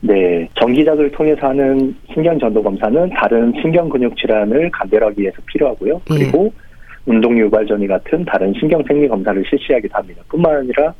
네, 0.00 0.46
정기작을 0.60 1.12
통해서 1.12 1.48
하는 1.48 1.96
신경 2.12 2.38
전도 2.38 2.62
검사는 2.62 3.08
다른 3.10 3.54
신경 3.62 3.88
근육 3.88 4.14
질환을 4.18 4.70
감별하기 4.70 5.22
위해서 5.22 5.38
필요하고요. 5.46 5.94
예. 6.10 6.14
그리고 6.14 6.52
예. 6.52 6.64
운동 7.06 7.36
유발 7.38 7.66
전이 7.66 7.86
같은 7.86 8.24
다른 8.24 8.52
신경 8.58 8.82
생리 8.86 9.06
검사를 9.08 9.42
실시하기도 9.48 9.94
합니다. 9.94 10.22
뿐만 10.28 10.56
아니라 10.56 10.94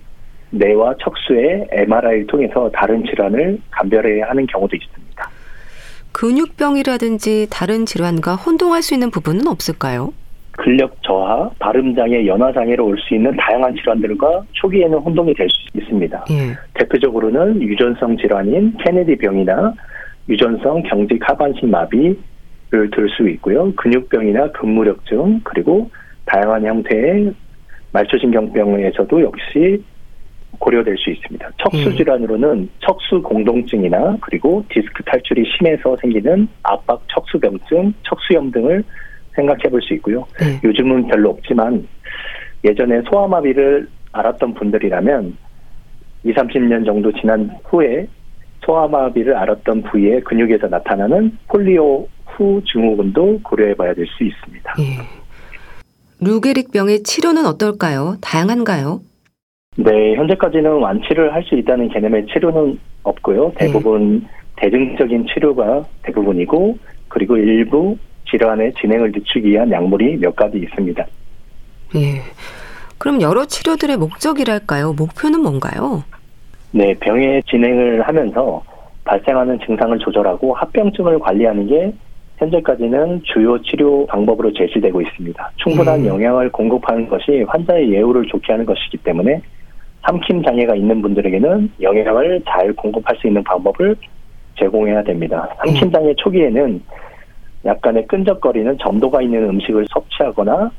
뇌와 0.51 0.95
척수의 1.03 1.67
MRI를 1.71 2.27
통해서 2.27 2.71
다른 2.73 3.05
질환을 3.05 3.59
감별해야 3.71 4.29
하는 4.29 4.47
경우도 4.47 4.77
있습니다. 4.77 5.31
근육병이라든지 6.13 7.49
다른 7.51 7.87
질환과 7.87 8.37
혼동할 8.37 8.83
수 8.83 8.95
있는 8.95 9.11
부분은 9.11 9.49
없을까요? 9.49 10.13
근력 10.53 10.95
저하, 11.03 11.51
발음 11.59 11.97
장애, 11.97 12.25
연화 12.27 12.53
장애로 12.53 12.87
올 12.87 12.97
수 12.99 13.15
있는 13.15 13.37
다양한 13.37 13.75
질환들과 13.75 14.45
초기에는 14.53 14.97
혼동이 14.99 15.35
될 15.35 15.49
수 15.51 15.57
있습니다. 15.77 16.25
예. 16.31 16.57
대표적으로는 16.75 17.61
유전성 17.61 18.17
질환인 18.19 18.77
케네디 18.79 19.17
병이나 19.17 19.75
유전성 20.29 20.85
경직 20.85 21.19
하반신 21.29 21.71
마비 21.71 22.17
를 22.71 22.91
들 22.91 23.09
수 23.11 23.29
있고요. 23.29 23.73
근육병이나 23.77 24.53
근무력증 24.53 25.41
그리고 25.45 25.91
다양한 26.27 26.65
형태의 26.65 27.33
말초신경병에서도 27.93 29.23
역시 29.23 29.83
고려될 30.59 30.97
수 30.99 31.11
있습니다. 31.11 31.51
척수 31.59 31.91
예. 31.91 31.97
질환으로는 31.97 32.69
척수 32.81 33.23
공동증이나 33.23 34.19
그리고 34.21 34.65
디스크 34.71 35.03
탈출이 35.05 35.45
심해서 35.57 35.97
생기는 36.01 36.49
압박 36.63 37.03
척수병증, 37.09 37.95
척수염 38.03 38.51
등을 38.51 38.83
생각해 39.35 39.63
볼 39.69 39.83
수 39.83 39.95
있고요. 39.95 40.27
네. 40.41 40.61
요즘은 40.63 41.09
별로 41.09 41.31
없지만 41.31 41.87
예전에 42.65 43.03
소아마비를 43.11 43.89
알았던 44.13 44.55
분들이라면 44.55 45.37
20, 46.25 46.37
30년 46.37 46.87
정도 46.87 47.13
지난 47.13 47.51
후에 47.65 48.07
소아마비를 48.65 49.37
알았던 49.37 49.83
부위의 49.85 50.23
근육에서 50.23 50.69
나타나는 50.69 51.37
폴리오 51.49 52.07
후 52.27 52.63
증후군도 52.73 53.41
고려해 53.43 53.75
봐야 53.75 53.95
될 53.95 54.07
수 54.07 54.25
있습니다. 54.25 54.75
예. 54.81 54.99
루게릭병의 56.21 57.03
치료는 57.03 57.45
어떨까요? 57.47 58.17
다양한가요? 58.21 59.01
네, 59.77 60.15
현재까지는 60.15 60.71
완치를 60.81 61.35
할 61.35 61.43
수 61.45 61.57
있다는 61.57 61.89
개념의 61.89 62.27
치료는 62.33 62.79
없고요. 63.03 63.53
대부분 63.57 64.23
예. 64.23 64.29
대증적인 64.57 65.27
치료가 65.27 65.85
대부분이고 66.03 66.79
그리고 67.09 67.37
일부 67.37 67.97
질환의 68.31 68.73
진행을 68.81 69.13
늦추기 69.13 69.49
위한 69.51 69.71
약물이 69.71 70.17
몇 70.19 70.35
가지 70.35 70.59
있습니다. 70.59 71.05
예. 71.97 72.23
그럼 72.99 73.21
여러 73.21 73.45
치료들의 73.45 73.97
목적이랄까요? 73.99 74.95
목표는 74.95 75.41
뭔가요? 75.41 76.05
네, 76.77 76.93
병의 76.95 77.45
진행을 77.45 78.03
하면서 78.03 78.61
발생하는 79.05 79.61
증상을 79.65 79.97
조절하고 80.01 80.55
합병증을 80.55 81.21
관리하는 81.21 81.69
게 81.69 81.95
현재까지는 82.39 83.23
주요 83.23 83.63
치료 83.63 84.05
방법으로 84.07 84.53
제시되고 84.53 85.01
있습니다. 85.01 85.53
충분한 85.55 86.01
음. 86.01 86.07
영양을 86.07 86.51
공급하는 86.51 87.09
것이 87.09 87.45
환자의 87.47 87.93
예후를 87.93 88.27
좋게 88.27 88.53
하는 88.53 88.67
것이기 88.67 88.97
때문에 88.99 89.41
삼킴 90.03 90.43
장애가 90.43 90.75
있는 90.75 91.01
분들에게는 91.01 91.71
영양을 91.81 92.43
잘 92.45 92.73
공급할 92.73 93.17
수 93.19 93.29
있는 93.29 93.45
방법을 93.45 93.95
제공해야 94.59 95.05
됩니다. 95.05 95.49
삼킴 95.59 95.93
장애 95.93 96.13
초기에는 96.17 96.83
약간의 97.65 98.09
끈적거리는 98.09 98.79
점도가 98.79 99.23
있는 99.23 99.49
음식을 99.49 99.87
섭취하거나 99.91 100.73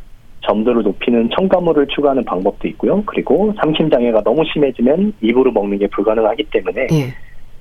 점도를 0.47 0.83
높이는 0.83 1.29
첨가물을 1.35 1.87
추가하는 1.87 2.23
방법도 2.23 2.67
있고요. 2.69 3.03
그리고 3.05 3.53
삼킴 3.59 3.89
장애가 3.89 4.21
너무 4.23 4.43
심해지면 4.51 5.13
입으로 5.21 5.51
먹는 5.51 5.79
게 5.79 5.87
불가능하기 5.87 6.45
때문에 6.51 6.87
예. 6.91 7.13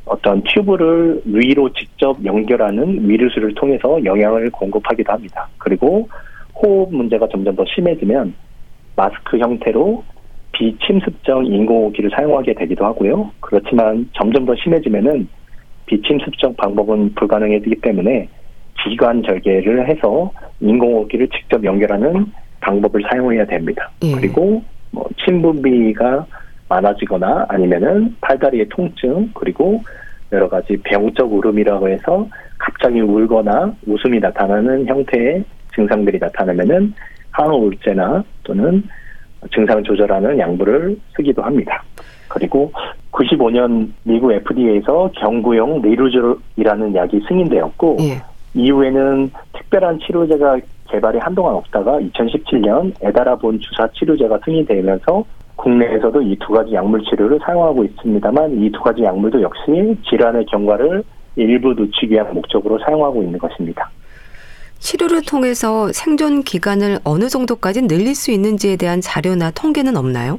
어떤 0.04 0.42
튜브를 0.42 1.22
위로 1.24 1.72
직접 1.72 2.22
연결하는 2.24 3.08
위르스를 3.08 3.54
통해서 3.54 4.04
영양을 4.04 4.50
공급하기도 4.50 5.12
합니다. 5.12 5.48
그리고 5.58 6.08
호흡 6.54 6.94
문제가 6.94 7.26
점점 7.28 7.56
더 7.56 7.64
심해지면 7.74 8.34
마스크 8.96 9.38
형태로 9.38 10.04
비침습정 10.52 11.46
인공호흡기를 11.46 12.10
사용하게 12.14 12.54
되기도 12.54 12.84
하고요. 12.84 13.30
그렇지만 13.40 14.08
점점 14.12 14.44
더 14.46 14.54
심해지면은 14.54 15.26
비침습정 15.86 16.54
방법은 16.56 17.14
불가능해지기 17.14 17.76
때문에 17.76 18.28
기관 18.84 19.22
절개를 19.22 19.88
해서 19.88 20.30
인공호흡기를 20.60 21.28
직접 21.28 21.64
연결하는 21.64 22.26
방법을 22.64 23.02
사용해야 23.10 23.46
됩니다. 23.46 23.90
예. 24.02 24.12
그리고 24.12 24.62
뭐 24.90 25.06
침분비가 25.24 26.26
많아지거나 26.68 27.46
아니면은 27.48 28.16
팔다리의 28.20 28.68
통증 28.70 29.30
그리고 29.34 29.82
여러 30.32 30.48
가지 30.48 30.76
병적 30.78 31.32
울음이라고 31.32 31.88
해서 31.88 32.28
갑자기 32.58 33.00
울거나 33.00 33.74
웃음이 33.86 34.18
나타나는 34.20 34.86
형태의 34.86 35.44
증상들이 35.74 36.18
나타나면은 36.18 36.94
항우울제나 37.30 38.24
또는 38.44 38.82
증상을 39.52 39.82
조절하는 39.82 40.38
약물을 40.38 40.96
쓰기도 41.16 41.42
합니다. 41.42 41.82
그리고 42.28 42.72
95년 43.12 43.90
미국 44.02 44.32
FDA에서 44.32 45.10
경구용 45.16 45.82
리루즈이라는 45.82 46.94
약이 46.94 47.20
승인되었고 47.28 47.96
예. 48.00 48.22
이후에는 48.54 49.30
특별한 49.52 50.00
치료제가 50.00 50.58
개발이 50.94 51.18
한동안 51.18 51.54
없다가 51.56 51.98
2017년 51.98 52.92
에다라본 53.02 53.58
주사 53.60 53.88
치료제가 53.88 54.38
승인되면서 54.44 55.24
국내에서도 55.56 56.22
이 56.22 56.36
두 56.38 56.52
가지 56.52 56.72
약물 56.74 57.02
치료를 57.02 57.38
사용하고 57.44 57.84
있습니다만 57.84 58.62
이 58.62 58.70
두 58.70 58.80
가지 58.80 59.02
약물도 59.02 59.42
역시 59.42 59.62
질환의 60.08 60.46
경과를 60.46 61.02
일부 61.36 61.74
늦추기 61.74 62.10
위한 62.12 62.32
목적으로 62.32 62.78
사용하고 62.84 63.22
있는 63.22 63.38
것입니다. 63.38 63.90
치료를 64.78 65.22
통해서 65.22 65.90
생존 65.92 66.42
기간을 66.42 66.98
어느 67.04 67.28
정도까지 67.28 67.82
늘릴 67.88 68.14
수 68.14 68.30
있는지에 68.30 68.76
대한 68.76 69.00
자료나 69.00 69.50
통계는 69.50 69.96
없나요? 69.96 70.38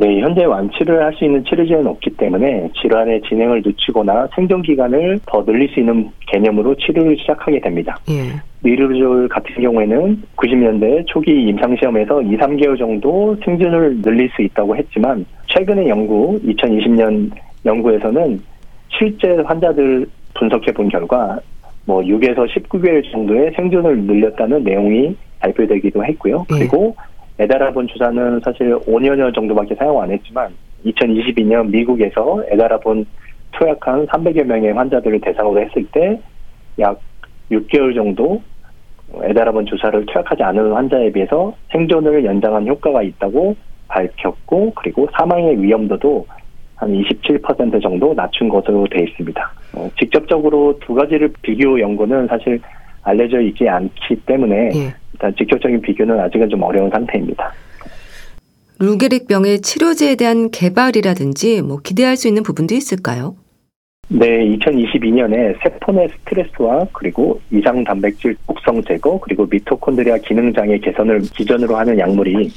네, 0.00 0.20
현재 0.20 0.44
완치를 0.44 1.02
할 1.02 1.12
수 1.18 1.24
있는 1.24 1.42
치료제는 1.44 1.84
없기 1.88 2.10
때문에 2.10 2.70
질환의 2.80 3.20
진행을 3.22 3.62
늦추거나 3.66 4.28
생존 4.36 4.62
기간을 4.62 5.18
더 5.26 5.44
늘릴 5.44 5.68
수 5.70 5.80
있는 5.80 6.08
개념으로 6.28 6.76
치료를 6.76 7.16
시작하게 7.18 7.60
됩니다. 7.60 7.98
예. 8.08 8.40
리르졸 8.62 9.28
같은 9.28 9.60
경우에는 9.60 10.22
90년대 10.36 11.06
초기 11.08 11.32
임상시험에서 11.48 12.22
2, 12.22 12.36
3개월 12.36 12.78
정도 12.78 13.36
생존을 13.44 14.00
늘릴 14.02 14.30
수 14.30 14.42
있다고 14.42 14.76
했지만 14.76 15.26
최근의 15.46 15.88
연구, 15.88 16.38
2020년 16.44 17.32
연구에서는 17.66 18.40
실제 18.96 19.34
환자들 19.44 20.06
분석해 20.34 20.70
본 20.72 20.88
결과 20.88 21.40
뭐 21.86 22.02
6에서 22.02 22.46
19개월 22.48 23.02
정도의 23.10 23.50
생존을 23.56 24.02
늘렸다는 24.02 24.62
내용이 24.62 25.16
발표되기도 25.40 26.04
했고요. 26.04 26.46
예. 26.52 26.58
그리고 26.58 26.94
에다라본 27.38 27.88
주사는 27.88 28.40
사실 28.44 28.76
5년여 28.80 29.34
정도밖에 29.34 29.74
사용 29.76 30.00
안 30.02 30.10
했지만 30.10 30.52
2022년 30.84 31.70
미국에서 31.70 32.42
에다라본 32.48 33.06
투약한 33.52 34.06
300여 34.06 34.44
명의 34.44 34.72
환자들을 34.72 35.20
대상으로 35.20 35.60
했을 35.60 35.86
때 35.92 36.20
약 36.78 37.00
6개월 37.50 37.94
정도 37.94 38.42
에다라본 39.22 39.66
주사를 39.66 40.04
투약하지 40.06 40.42
않은 40.42 40.72
환자에 40.72 41.10
비해서 41.12 41.54
생존을 41.72 42.24
연장한 42.24 42.66
효과가 42.66 43.02
있다고 43.02 43.56
밝혔고 43.88 44.72
그리고 44.74 45.08
사망의 45.16 45.62
위험도도 45.62 46.26
한 46.76 46.92
27% 46.92 47.82
정도 47.82 48.14
낮춘 48.14 48.48
것으로 48.48 48.86
되어 48.90 49.02
있습니다. 49.02 49.52
어, 49.74 49.90
직접적으로 49.98 50.78
두 50.80 50.94
가지를 50.94 51.32
비교 51.42 51.80
연구는 51.80 52.28
사실 52.28 52.60
알려져 53.02 53.40
있지 53.40 53.68
않기 53.68 54.16
때문에 54.26 54.70
예. 54.74 54.94
일단 55.18 55.34
직접적인 55.36 55.80
비교는 55.82 56.18
아직은 56.20 56.48
좀 56.48 56.62
어려운 56.62 56.88
상태입니다. 56.90 57.52
루게릭병의 58.78 59.60
치료제에 59.60 60.14
대한 60.14 60.50
개발이라든지 60.50 61.62
뭐 61.62 61.78
기대할 61.78 62.16
수 62.16 62.28
있는 62.28 62.44
부분도 62.44 62.74
있을까요? 62.74 63.34
네, 64.10 64.26
2022년에 64.56 65.58
세포 65.62 65.92
내 65.92 66.08
스트레스와 66.08 66.86
그리고 66.92 67.40
이상 67.50 67.84
단백질 67.84 68.36
독성 68.46 68.82
제거 68.84 69.18
그리고 69.20 69.46
미토콘드리아 69.50 70.16
기능 70.18 70.52
장애 70.54 70.78
개선을 70.78 71.20
기전으로 71.20 71.76
하는 71.76 71.98
약물이 71.98 72.48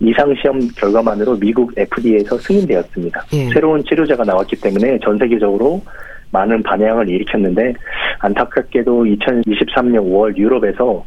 이상 0.00 0.34
시험 0.40 0.58
결과만으로 0.76 1.38
미국 1.38 1.72
FDA에서 1.76 2.38
승인되었습니다. 2.38 3.24
예. 3.34 3.50
새로운 3.50 3.84
치료제가 3.84 4.24
나왔기 4.24 4.56
때문에 4.56 4.98
전 5.04 5.16
세계적으로 5.18 5.80
많은 6.32 6.62
반향을 6.62 7.08
일으켰는데 7.08 7.74
안타깝게도 8.18 9.04
2023년 9.04 9.98
5월 9.98 10.36
유럽에서 10.36 11.04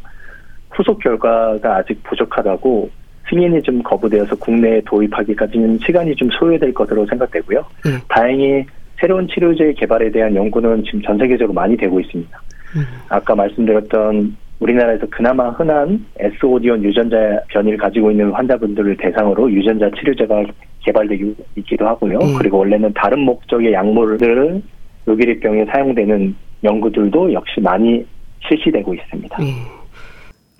후속 0.74 0.98
결과가 1.00 1.76
아직 1.76 2.02
부족하다고 2.04 2.90
승인이 3.28 3.62
좀 3.62 3.82
거부되어서 3.82 4.36
국내에 4.36 4.82
도입하기까지는 4.86 5.78
시간이 5.78 6.14
좀 6.16 6.28
소요될 6.30 6.74
것으로 6.74 7.06
생각되고요. 7.06 7.64
음. 7.86 7.98
다행히 8.08 8.64
새로운 9.00 9.26
치료제 9.28 9.72
개발에 9.72 10.10
대한 10.10 10.34
연구는 10.34 10.84
지금 10.84 11.02
전 11.02 11.18
세계적으로 11.18 11.54
많이 11.54 11.76
되고 11.76 11.98
있습니다. 11.98 12.42
음. 12.76 12.82
아까 13.08 13.34
말씀드렸던 13.34 14.36
우리나라에서 14.60 15.06
그나마 15.10 15.50
흔한 15.50 16.04
S오디온 16.18 16.84
유전자 16.84 17.16
변이를 17.48 17.78
가지고 17.78 18.10
있는 18.10 18.30
환자분들을 18.30 18.96
대상으로 18.96 19.50
유전자 19.50 19.90
치료제가 19.90 20.44
개발되고 20.80 21.34
있기도 21.56 21.86
하고요. 21.86 22.18
음. 22.18 22.34
그리고 22.38 22.58
원래는 22.58 22.92
다른 22.94 23.20
목적의 23.20 23.72
약물을 23.72 24.62
루게릭병에 25.06 25.66
사용되는 25.66 26.34
연구들도 26.62 27.32
역시 27.32 27.60
많이 27.60 28.04
실시되고 28.46 28.94
있습니다. 28.94 29.38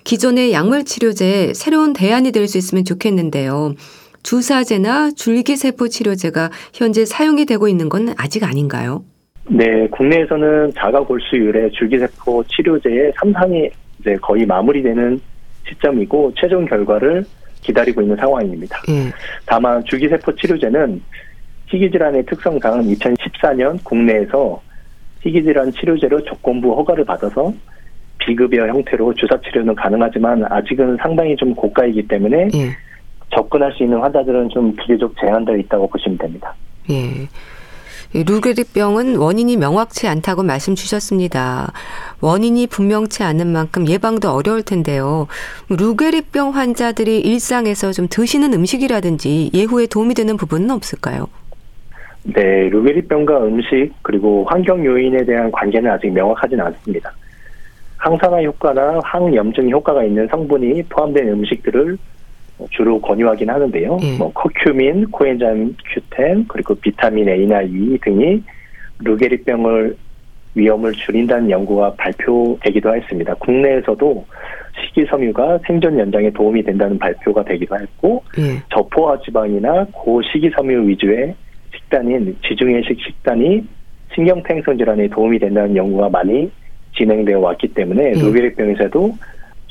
예. 0.05 0.09
기존의 0.09 0.53
약물 0.53 0.83
치료제 0.85 1.51
새로운 1.53 1.93
대안이 1.93 2.31
될 2.31 2.47
수 2.47 2.57
있으면 2.59 2.83
좋겠는데요. 2.85 3.73
주사제나 4.21 5.11
줄기세포 5.15 5.87
치료제가 5.87 6.51
현재 6.73 7.05
사용이 7.05 7.45
되고 7.45 7.67
있는 7.67 7.89
건 7.89 8.13
아직 8.17 8.43
아닌가요? 8.43 9.03
네, 9.49 9.87
국내에서는 9.89 10.73
자가골수율의 10.75 11.71
줄기세포 11.71 12.43
치료제의 12.43 13.13
3상이 13.13 13.69
이제 13.99 14.15
거의 14.21 14.45
마무리되는 14.45 15.19
시점이고 15.67 16.33
최종 16.35 16.65
결과를 16.65 17.25
기다리고 17.61 18.01
있는 18.01 18.15
상황입니다. 18.15 18.81
예. 18.89 19.11
다만 19.47 19.83
줄기세포 19.85 20.35
치료제는 20.35 21.01
희귀질환의 21.67 22.25
특성상 22.27 22.83
2014년 22.83 23.83
국내에서 23.83 24.61
희귀질환 25.21 25.71
치료제로 25.73 26.23
조건부 26.23 26.73
허가를 26.73 27.05
받아서 27.05 27.51
비급여 28.19 28.67
형태로 28.67 29.13
주사 29.13 29.39
치료는 29.41 29.75
가능하지만 29.75 30.45
아직은 30.49 30.97
상당히 31.01 31.35
좀 31.35 31.53
고가이기 31.53 32.07
때문에 32.07 32.49
예. 32.55 32.69
접근할 33.33 33.71
수 33.73 33.83
있는 33.83 33.99
환자들은 33.99 34.49
좀 34.49 34.75
비교적 34.75 35.13
제한되어 35.19 35.57
있다고 35.57 35.87
보시면 35.89 36.17
됩니다. 36.17 36.53
예. 36.89 37.27
루게릭병은 38.13 39.17
원인이 39.17 39.57
명확치 39.57 40.07
않다고 40.07 40.43
말씀 40.43 40.73
주셨습니다. 40.75 41.73
원인이 42.21 42.67
분명치 42.67 43.23
않은 43.23 43.47
만큼 43.47 43.87
예방도 43.87 44.29
어려울 44.31 44.63
텐데요. 44.63 45.27
루게릭병 45.69 46.55
환자들이 46.55 47.19
일상에서 47.19 47.91
좀 47.91 48.07
드시는 48.09 48.53
음식이라든지 48.53 49.51
예후에 49.53 49.87
도움이 49.87 50.13
되는 50.13 50.37
부분은 50.37 50.71
없을까요? 50.71 51.27
네, 52.23 52.69
루게릭병과 52.69 53.43
음식 53.43 53.91
그리고 54.01 54.45
환경 54.47 54.83
요인에 54.83 55.25
대한 55.25 55.51
관계는 55.51 55.91
아직 55.91 56.11
명확하지는 56.11 56.65
않습니다. 56.65 57.11
항산화 57.97 58.43
효과나 58.43 58.99
항염증 59.03 59.69
효과가 59.69 60.03
있는 60.03 60.27
성분이 60.27 60.83
포함된 60.83 61.27
음식들을 61.29 61.97
주로 62.71 62.99
권유하긴 63.01 63.49
하는데요. 63.49 63.97
예. 64.01 64.17
뭐 64.17 64.31
코큐민, 64.33 65.09
코엔자임 65.11 65.75
Q10 65.75 66.45
그리고 66.47 66.75
비타민 66.75 67.27
A나 67.27 67.61
E 67.63 67.97
등이 68.01 68.41
루게릭병을 68.99 69.95
위험을 70.55 70.93
줄인다는 70.93 71.49
연구가 71.49 71.93
발표되기도 71.95 72.95
했습니다. 72.95 73.33
국내에서도 73.35 74.25
식이섬유가 74.87 75.59
생존 75.67 75.99
연장에 75.99 76.29
도움이 76.31 76.63
된다는 76.63 76.97
발표가 76.97 77.43
되기도 77.43 77.77
했고 77.77 78.23
예. 78.37 78.61
저포화 78.73 79.19
지방이나 79.19 79.85
고식이섬유 79.91 80.87
위주의 80.87 81.35
식단인 81.73 82.37
지중해식 82.47 82.97
식단이 83.01 83.65
신경퇴행성 84.13 84.77
질환에 84.77 85.09
도움이 85.09 85.39
된다는 85.39 85.75
연구가 85.75 86.09
많이 86.09 86.49
진행되어 86.95 87.39
왔기 87.39 87.69
때문에 87.73 88.13
예. 88.15 88.19
루게릭병에서도 88.19 89.13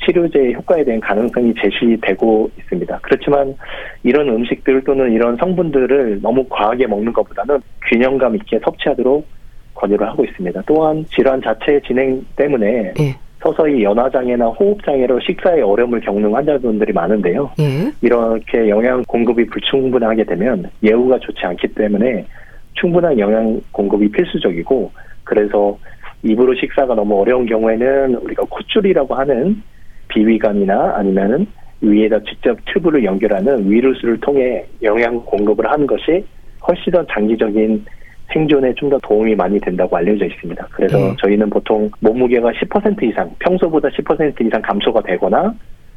치료제의 0.05 0.53
효과에 0.55 0.83
대한 0.83 0.99
가능성이 0.99 1.53
제시되고 1.55 2.51
있습니다. 2.59 2.99
그렇지만 3.01 3.55
이런 4.03 4.29
음식들 4.29 4.83
또는 4.83 5.11
이런 5.11 5.35
성분들을 5.37 6.21
너무 6.21 6.45
과하게 6.49 6.87
먹는 6.87 7.11
것보다는 7.13 7.59
균형감 7.89 8.35
있게 8.35 8.59
섭취하도록 8.59 9.25
권유를 9.73 10.07
하고 10.07 10.23
있습니다. 10.23 10.61
또한 10.65 11.05
질환 11.13 11.41
자체의 11.41 11.81
진행 11.81 12.25
때문에 12.35 12.93
예. 12.99 13.15
서서히 13.39 13.83
연화장애나 13.83 14.47
호흡장애로 14.47 15.19
식사에 15.19 15.61
어려움을 15.61 16.01
겪는 16.01 16.31
환자분들이 16.31 16.93
많은데요. 16.93 17.51
예. 17.59 17.91
이렇게 18.01 18.69
영양 18.69 19.03
공급이 19.07 19.45
불충분하게 19.45 20.23
되면 20.23 20.69
예후가 20.81 21.19
좋지 21.19 21.45
않기 21.45 21.67
때문에 21.69 22.25
충분한 22.73 23.19
영양 23.19 23.61
공급이 23.71 24.09
필수적이고 24.09 24.91
그래서 25.23 25.77
입으로 26.25 26.55
식사가 26.55 26.95
너무 26.95 27.21
어려운 27.21 27.45
경우에는 27.45 28.15
우리가 28.15 28.43
콧줄이라고 28.49 29.13
하는 29.15 29.61
비위감이나 30.07 30.95
아니면은 30.95 31.45
위에다 31.81 32.19
직접 32.23 32.57
튜브를 32.65 33.03
연결하는 33.03 33.69
위루스를 33.69 34.19
통해 34.19 34.65
영양 34.81 35.19
공급을 35.19 35.69
하는 35.69 35.85
것이 35.85 36.25
훨씬 36.67 36.91
더 36.91 37.05
장기적인 37.05 37.85
생존에 38.33 38.73
좀 38.73 38.89
더 38.89 38.97
도움이 38.99 39.35
많이 39.35 39.59
된다고 39.59 39.95
알려져 39.97 40.25
있습니다. 40.25 40.67
그래서 40.71 40.97
네. 40.97 41.15
저희는 41.21 41.49
보통 41.49 41.89
몸무게가 41.99 42.51
10% 42.51 43.03
이상, 43.03 43.29
평소보다 43.39 43.89
10% 43.89 44.45
이상 44.47 44.61
감소가 44.61 45.01
되거나 45.01 45.53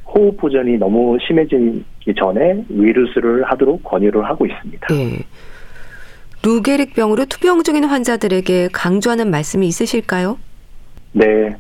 호흡 0.07 0.37
부전이 0.37 0.77
너무 0.79 1.17
심해지기 1.27 2.15
전에 2.17 2.65
위루스를 2.69 3.45
하도록 3.45 3.83
권유를 3.83 4.25
하고 4.25 4.47
있습니다. 4.47 4.87
네. 4.89 5.19
루게릭병으로 6.45 7.25
투병 7.27 7.63
중인 7.63 7.85
환자들에게 7.85 8.69
강조하는 8.73 9.31
말씀이 9.31 9.67
있으실까요? 9.67 10.39
네. 11.13 11.55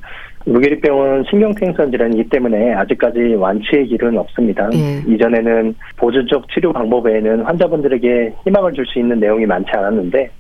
루게릭병은 0.47 1.25
신경퇴행성 1.29 1.91
질환이기 1.91 2.31
때문에 2.31 2.73
아직까지 2.75 3.35
완치의 3.35 3.87
길은 3.89 4.17
없습니다. 4.17 4.71
예. 4.73 5.03
이전에는 5.07 5.75
보조적 5.97 6.49
치료 6.49 6.73
방법 6.73 7.05
외에는 7.07 7.43
환자분들에게 7.43 8.35
희망을 8.47 8.73
줄 8.73 8.87
수 8.87 8.99
있는 8.99 9.21
내용이 9.21 9.45
많지 9.45 9.71
않았는데 9.75 10.31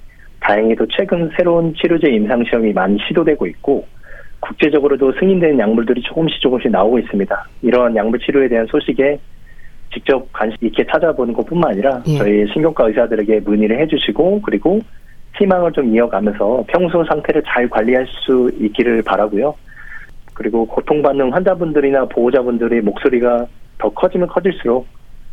다행히도 0.40 0.86
최근 0.96 1.30
새로운 1.36 1.74
치료제 1.74 2.08
임상 2.08 2.44
시험이 2.44 2.72
많이 2.72 2.96
시도되고 3.06 3.46
있고 3.48 3.86
국제적으로도 4.40 5.12
승인된 5.18 5.58
약물들이 5.58 6.00
조금씩 6.02 6.40
조금씩 6.40 6.70
나오고 6.70 7.00
있습니다. 7.00 7.46
이러한 7.62 7.94
약물 7.96 8.20
치료에 8.20 8.48
대한 8.48 8.66
소식에 8.66 9.18
직접 9.92 10.30
관심 10.32 10.56
있게 10.62 10.84
찾아보는 10.86 11.34
것뿐만 11.34 11.72
아니라 11.72 12.02
예. 12.06 12.18
저희 12.18 12.46
신경과 12.52 12.88
의사들에게 12.88 13.40
문의를 13.40 13.80
해주시고 13.80 14.42
그리고 14.42 14.80
희망을 15.38 15.72
좀 15.72 15.94
이어가면서 15.94 16.64
평소 16.68 17.04
상태를 17.04 17.42
잘 17.46 17.68
관리할 17.68 18.06
수 18.06 18.50
있기를 18.58 19.02
바라고요. 19.02 19.54
그리고 20.34 20.66
고통받는 20.66 21.32
환자분들이나 21.32 22.06
보호자분들의 22.06 22.80
목소리가 22.82 23.46
더 23.78 23.88
커지면 23.90 24.28
커질수록 24.28 24.86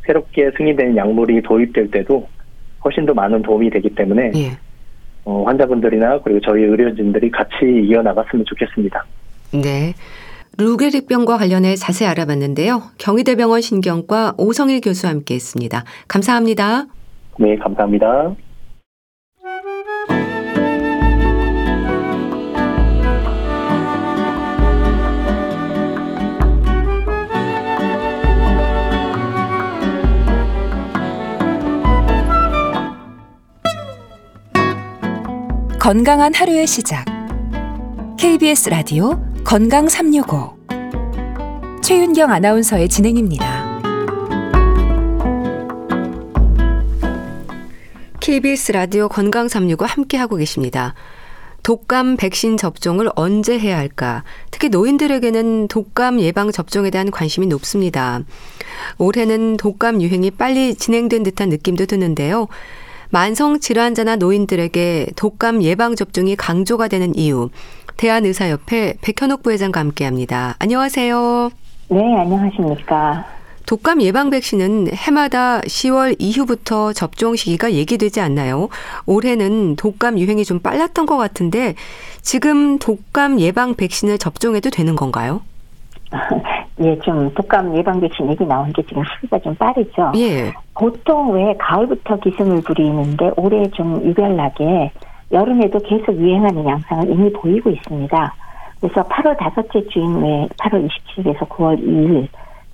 새롭게 0.05 0.51
승인된 0.57 0.95
약물이 0.95 1.41
도입될 1.41 1.91
때도 1.91 2.27
훨씬 2.83 3.05
더 3.05 3.13
많은 3.13 3.41
도움이 3.41 3.69
되기 3.71 3.89
때문에 3.89 4.31
예. 4.35 4.51
어, 5.25 5.43
환자분들이나 5.45 6.19
그리고 6.21 6.39
저희 6.41 6.63
의료진들이 6.63 7.31
같이 7.31 7.65
이어나갔으면 7.65 8.45
좋겠습니다. 8.45 9.03
네. 9.51 9.93
루게릭병과 10.57 11.37
관련해 11.37 11.75
자세히 11.75 12.07
알아봤는데요. 12.09 12.81
경희대병원 12.97 13.61
신경과 13.61 14.35
오성일 14.37 14.81
교수와 14.81 15.11
함께했습니다. 15.11 15.83
감사합니다. 16.07 16.87
네, 17.39 17.57
감사합니다. 17.57 18.35
건강한 35.79 36.33
하루의 36.33 36.65
시작. 36.65 37.05
KBS 38.17 38.69
라디오 38.69 39.34
건강 39.45 39.87
365. 39.87 40.57
최윤경 41.83 42.31
아나운서의 42.31 42.89
진행입니다. 42.89 43.79
KBS 48.19 48.71
라디오 48.71 49.07
건강 49.07 49.47
365 49.47 49.85
함께 49.85 50.17
하고 50.17 50.37
계십니다. 50.37 50.95
독감 51.61 52.17
백신 52.17 52.57
접종을 52.57 53.11
언제 53.15 53.59
해야 53.59 53.77
할까? 53.77 54.23
특히 54.49 54.69
노인들에게는 54.69 55.67
독감 55.67 56.21
예방 56.21 56.51
접종에 56.51 56.89
대한 56.89 57.11
관심이 57.11 57.45
높습니다. 57.45 58.21
올해는 58.97 59.57
독감 59.57 60.01
유행이 60.01 60.31
빨리 60.31 60.73
진행된 60.73 61.21
듯한 61.21 61.49
느낌도 61.49 61.85
드는데요. 61.85 62.47
만성 63.11 63.59
질환자나 63.59 64.15
노인들에게 64.15 65.11
독감 65.15 65.61
예방 65.61 65.95
접종이 65.95 66.35
강조가 66.35 66.87
되는 66.87 67.15
이유 67.15 67.49
대한의사협회 67.97 68.95
백현옥 69.01 69.43
부회장과 69.43 69.79
함께합니다. 69.79 70.55
안녕하세요. 70.59 71.49
네, 71.89 72.17
안녕하십니까. 72.17 73.25
독감 73.65 74.01
예방 74.03 74.29
백신은 74.29 74.87
해마다 74.93 75.59
10월 75.61 76.15
이후부터 76.19 76.93
접종 76.93 77.35
시기가 77.35 77.71
얘기되지 77.73 78.21
않나요? 78.21 78.69
올해는 79.07 79.75
독감 79.75 80.19
유행이 80.19 80.45
좀 80.45 80.59
빨랐던 80.59 81.05
것 81.05 81.17
같은데 81.17 81.73
지금 82.21 82.77
독감 82.77 83.39
예방 83.39 83.75
백신을 83.75 84.19
접종해도 84.19 84.69
되는 84.69 84.95
건가요? 84.95 85.41
예, 86.83 86.97
좀 86.99 87.33
독감 87.33 87.75
예방 87.77 87.99
백신 87.99 88.29
얘기 88.29 88.45
나온 88.45 88.71
게 88.73 88.83
지금 88.83 89.01
시기가 89.15 89.39
좀 89.39 89.55
빠르죠. 89.55 90.11
예. 90.17 90.53
보통 90.75 91.31
왜 91.31 91.55
가을부터 91.57 92.17
기승을 92.17 92.61
부리는데 92.61 93.31
올해 93.37 93.67
좀 93.71 94.03
유별나게 94.05 94.91
여름에도 95.31 95.79
계속 95.79 96.15
유행하는 96.17 96.65
양상을 96.65 97.09
이미 97.09 97.31
보이고 97.33 97.69
있습니다. 97.69 98.35
그래서 98.79 99.03
8월 99.03 99.37
다섯째 99.37 99.87
주인 99.89 100.15
외 100.21 100.47
8월 100.59 100.87
27일에서 100.87 101.47
9월 101.49 101.81
2일 101.81 102.27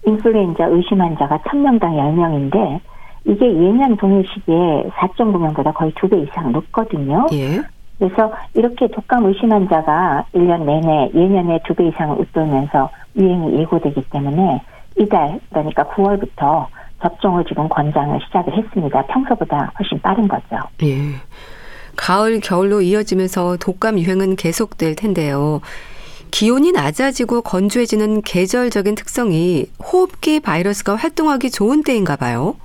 인플루엔자 0.06 0.66
의심 0.66 1.02
환자가 1.02 1.38
1000명당 1.40 1.82
10명인데 1.82 2.80
이게 3.26 3.46
예년 3.46 3.96
동일 3.98 4.26
시기에 4.28 4.90
4.9명보다 4.90 5.74
거의 5.74 5.92
두 5.94 6.08
배 6.10 6.18
이상 6.18 6.52
높거든요. 6.52 7.28
예. 7.34 7.62
그래서 8.00 8.34
이렇게 8.56 8.88
독감 8.88 9.26
의심 9.26 9.52
환자가 9.52 10.26
1년 10.34 10.64
내내 10.66 11.12
예년에 11.14 11.60
두배 11.68 11.88
이상 11.88 12.12
웃돌면서 12.20 12.90
유행이 13.16 13.60
예고되기 13.60 14.02
때문에 14.10 14.62
이달 14.98 15.40
그러니까 15.50 15.84
9월부터 15.84 16.66
접종을 17.02 17.46
지금 17.46 17.70
권장을 17.70 18.20
시작을 18.26 18.58
했습니다. 18.58 19.04
평소보다 19.04 19.72
훨씬 19.80 20.00
빠른 20.02 20.28
거죠. 20.28 20.58
예. 20.84 21.14
가을, 21.96 22.40
겨울로 22.40 22.82
이어지면서 22.82 23.58
독감 23.58 24.00
유행은 24.00 24.36
계속될 24.36 24.96
텐데요. 24.96 25.62
기온이 26.32 26.72
낮아지고 26.72 27.42
건조해지는 27.42 28.22
계절적인 28.22 28.96
특성이 28.96 29.66
호흡기 29.84 30.40
바이러스가 30.40 30.96
활동하기 30.96 31.52
좋은 31.52 31.84
때인가 31.84 32.16
봐요. 32.16 32.56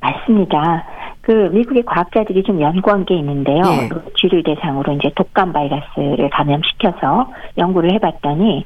맞습니다. 0.00 0.86
그 1.20 1.50
미국의 1.52 1.84
과학자들이 1.84 2.42
좀 2.42 2.60
연구한 2.60 3.04
게 3.04 3.14
있는데요. 3.16 3.60
네. 3.60 3.88
쥐를 4.18 4.42
대상으로 4.42 4.94
이제 4.94 5.10
독감 5.14 5.52
바이러스를 5.52 6.30
감염시켜서 6.30 7.28
연구를 7.58 7.92
해봤더니 7.92 8.64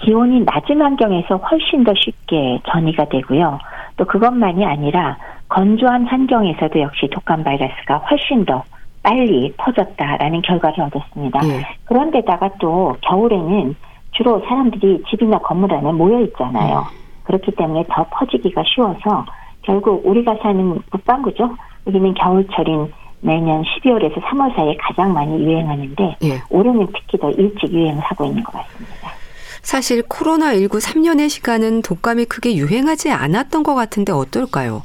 기온이 0.00 0.40
낮은 0.40 0.82
환경에서 0.82 1.36
훨씬 1.36 1.84
더 1.84 1.94
쉽게 1.94 2.60
전이가 2.70 3.04
되고요. 3.04 3.58
또 3.96 4.04
그것만이 4.04 4.64
아니라 4.66 5.16
건조한 5.48 6.06
환경에서도 6.06 6.80
역시 6.80 7.08
독감 7.12 7.44
바이러스가 7.44 7.98
훨씬 7.98 8.44
더 8.44 8.64
빨리 9.02 9.52
퍼졌다라는 9.56 10.42
결과를 10.42 10.84
얻었습니다. 10.84 11.40
네. 11.40 11.66
그런데다가 11.84 12.50
또 12.60 12.96
겨울에는 13.02 13.74
주로 14.12 14.40
사람들이 14.40 15.02
집이나 15.10 15.38
건물 15.38 15.72
안에 15.74 15.92
모여 15.92 16.20
있잖아요. 16.22 16.80
네. 16.80 17.02
그렇기 17.24 17.52
때문에 17.52 17.84
더 17.90 18.06
퍼지기가 18.10 18.62
쉬워서 18.66 19.24
결국 19.62 20.06
우리가 20.06 20.36
사는 20.42 20.80
북반구죠. 20.90 21.56
여기는 21.86 22.14
겨울철인 22.14 22.92
매년 23.20 23.62
12월에서 23.62 24.20
3월 24.20 24.54
사이에 24.56 24.76
가장 24.80 25.12
많이 25.12 25.40
유행하는데 25.44 26.16
예. 26.24 26.42
올해는 26.50 26.88
특히 26.92 27.18
더 27.18 27.30
일찍 27.30 27.72
유행을 27.72 28.00
하고 28.00 28.24
있는 28.24 28.42
것 28.42 28.52
같습니다. 28.52 29.12
사실 29.62 30.02
코로나19 30.02 30.70
3년의 30.80 31.30
시간은 31.30 31.82
독감이 31.82 32.24
크게 32.24 32.56
유행하지 32.56 33.12
않았던 33.12 33.62
것 33.62 33.76
같은데 33.76 34.12
어떨까요? 34.12 34.82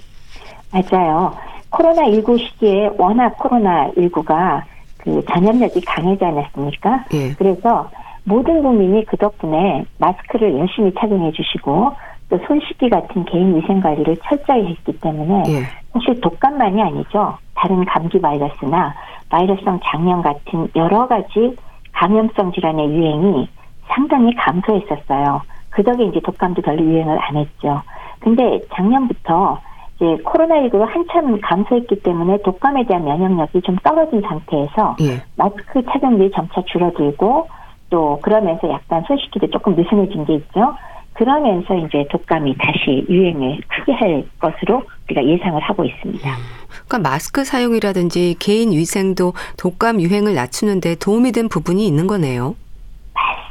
맞아요. 0.72 1.36
코로나19 1.72 2.40
시기에 2.40 2.90
워낙 2.98 3.38
코로나19가 3.38 4.64
그 4.98 5.24
전염력이 5.32 5.82
강하지 5.82 6.24
않았습니까? 6.24 7.06
예. 7.14 7.34
그래서 7.34 7.90
모든 8.24 8.62
국민이 8.62 9.06
그 9.06 9.16
덕분에 9.18 9.86
마스크를 10.00 10.58
열심히 10.58 10.94
착용해 10.94 11.32
주시고 11.32 11.94
또 12.30 12.38
손 12.46 12.60
씻기 12.60 12.90
같은 12.90 13.24
개인 13.24 13.56
위생 13.56 13.80
관리를 13.80 14.18
철저히 14.26 14.68
했기 14.68 15.00
때문에 15.00 15.44
예. 15.48 15.64
사실 15.94 16.20
독감만이 16.20 16.82
아니죠. 16.82 17.38
다른 17.56 17.86
감기 17.86 18.20
바이러스나 18.20 18.94
바이러스성 19.30 19.80
장염 19.84 20.22
같은 20.22 20.68
여러 20.76 21.08
가지 21.08 21.56
감염성 21.94 22.52
질환의 22.52 22.90
유행이 22.90 23.48
상당히 23.88 24.36
감소했었어요. 24.36 25.42
그 25.70 25.84
덕에 25.84 26.04
이제 26.04 26.20
독감도 26.20 26.62
별로 26.62 26.84
유행을 26.84 27.18
안 27.22 27.38
했죠. 27.38 27.82
근데 28.20 28.60
작년부터 28.74 29.60
이제 29.98 30.06
코로나19가 30.24 30.86
한참 30.88 31.42
감소했기 31.42 32.02
때문에 32.02 32.38
독감에 32.44 32.86
대한 32.86 33.04
면역력이 33.04 33.62
좀 33.62 33.76
떨어진 33.84 34.22
상태에서 34.22 34.96
예. 35.02 35.24
마스크 35.36 35.84
착용률이 35.84 36.32
점차 36.36 36.62
줄어들고 36.72 37.48
또 37.90 38.20
그러면서 38.22 38.70
약간 38.70 39.04
손 39.08 39.18
씻기도 39.18 39.50
조금 39.50 39.76
느슨해진 39.76 40.26
게 40.26 40.36
있죠. 40.36 40.76
그러면서 41.14 41.76
이제 41.76 42.06
독감이 42.12 42.56
다시 42.60 43.04
유행을 43.10 43.60
크게 43.68 43.92
할 43.94 44.24
것으로 44.40 44.84
우리가 45.06 45.26
예상을 45.26 45.60
하고 45.62 45.84
있습니다. 45.84 46.30
그러니까 46.86 47.10
마스크 47.10 47.44
사용이라든지 47.44 48.36
개인 48.38 48.72
위생도 48.72 49.34
독감 49.58 50.00
유행을 50.00 50.36
낮추는데 50.36 50.96
도움이 50.96 51.32
된 51.32 51.50
부분이 51.50 51.88
있는 51.88 52.06
거네요. 52.06 52.56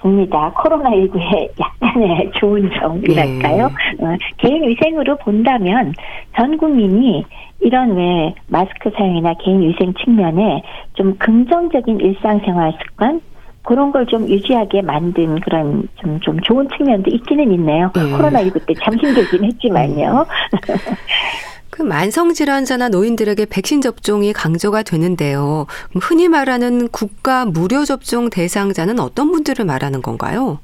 맞습니다. 0.02 0.52
코로나19의 0.52 1.48
약간의 1.60 2.30
좋은 2.38 2.70
점이랄까요? 2.80 3.70
예. 4.00 4.04
어, 4.04 4.16
개인 4.38 4.62
위생으로 4.68 5.16
본다면 5.16 5.92
전 6.36 6.56
국민이 6.58 7.24
이런 7.60 7.96
왜 7.96 8.34
마스크 8.48 8.90
사용이나 8.96 9.34
개인 9.42 9.62
위생 9.62 9.92
측면에 9.94 10.62
좀 10.94 11.16
긍정적인 11.18 12.00
일상생활 12.00 12.72
습관 12.82 13.20
그런 13.62 13.90
걸 13.90 14.06
좀 14.06 14.28
유지하게 14.28 14.82
만든 14.82 15.40
그런 15.40 15.88
좀, 15.96 16.20
좀 16.20 16.38
좋은 16.40 16.68
측면도 16.76 17.10
있기는 17.10 17.50
있네요. 17.54 17.90
네. 17.94 18.02
코로나19 18.02 18.64
때 18.66 18.74
참 18.74 18.94
힘들긴 18.94 19.44
했지만요. 19.44 20.24
그 21.76 21.82
만성질환자나 21.82 22.88
노인들에게 22.88 23.44
백신 23.50 23.82
접종이 23.82 24.32
강조가 24.32 24.82
되는데요. 24.82 25.66
흔히 26.00 26.26
말하는 26.26 26.88
국가 26.88 27.44
무료 27.44 27.84
접종 27.84 28.30
대상자는 28.30 28.98
어떤 28.98 29.30
분들을 29.30 29.62
말하는 29.66 30.00
건가요? 30.00 30.58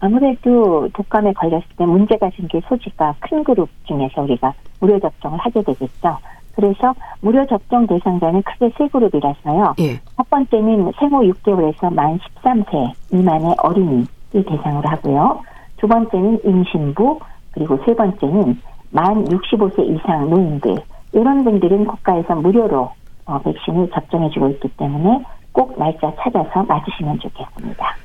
아무래도 0.00 0.86
독감에 0.92 1.32
걸렸을 1.32 1.64
때 1.78 1.86
문제가 1.86 2.28
생길 2.36 2.60
소지가 2.68 3.14
큰 3.20 3.42
그룹 3.42 3.70
중에서 3.84 4.20
우리가 4.20 4.52
무료 4.80 5.00
접종을 5.00 5.38
하게 5.38 5.62
되겠죠. 5.62 6.18
그래서 6.54 6.94
무료 7.22 7.46
접종 7.46 7.86
대상자는 7.86 8.42
크게 8.42 8.70
세 8.76 8.86
그룹이라서요. 8.88 9.76
예. 9.78 9.98
첫 10.14 10.28
번째는 10.28 10.92
생후 10.98 11.22
6개월에서 11.22 11.90
만 11.90 12.18
13세 12.18 12.92
미만의 13.12 13.54
어린이를 13.62 14.06
대상으로 14.46 14.86
하고요. 14.90 15.40
두 15.78 15.88
번째는 15.88 16.40
임신부, 16.44 17.18
그리고 17.52 17.78
세 17.86 17.94
번째는 17.94 18.60
만 18.94 19.24
65세 19.24 19.80
이상 19.88 20.30
노인들, 20.30 20.76
이런 21.12 21.42
분들은 21.42 21.84
국가에서 21.84 22.36
무료로 22.36 22.90
어, 23.26 23.38
백신을 23.42 23.90
접종해주고 23.92 24.50
있기 24.50 24.68
때문에 24.76 25.24
꼭 25.50 25.76
날짜 25.76 26.12
찾아서 26.20 26.62
맞으시면 26.62 27.18
좋겠습니다. 27.18 27.96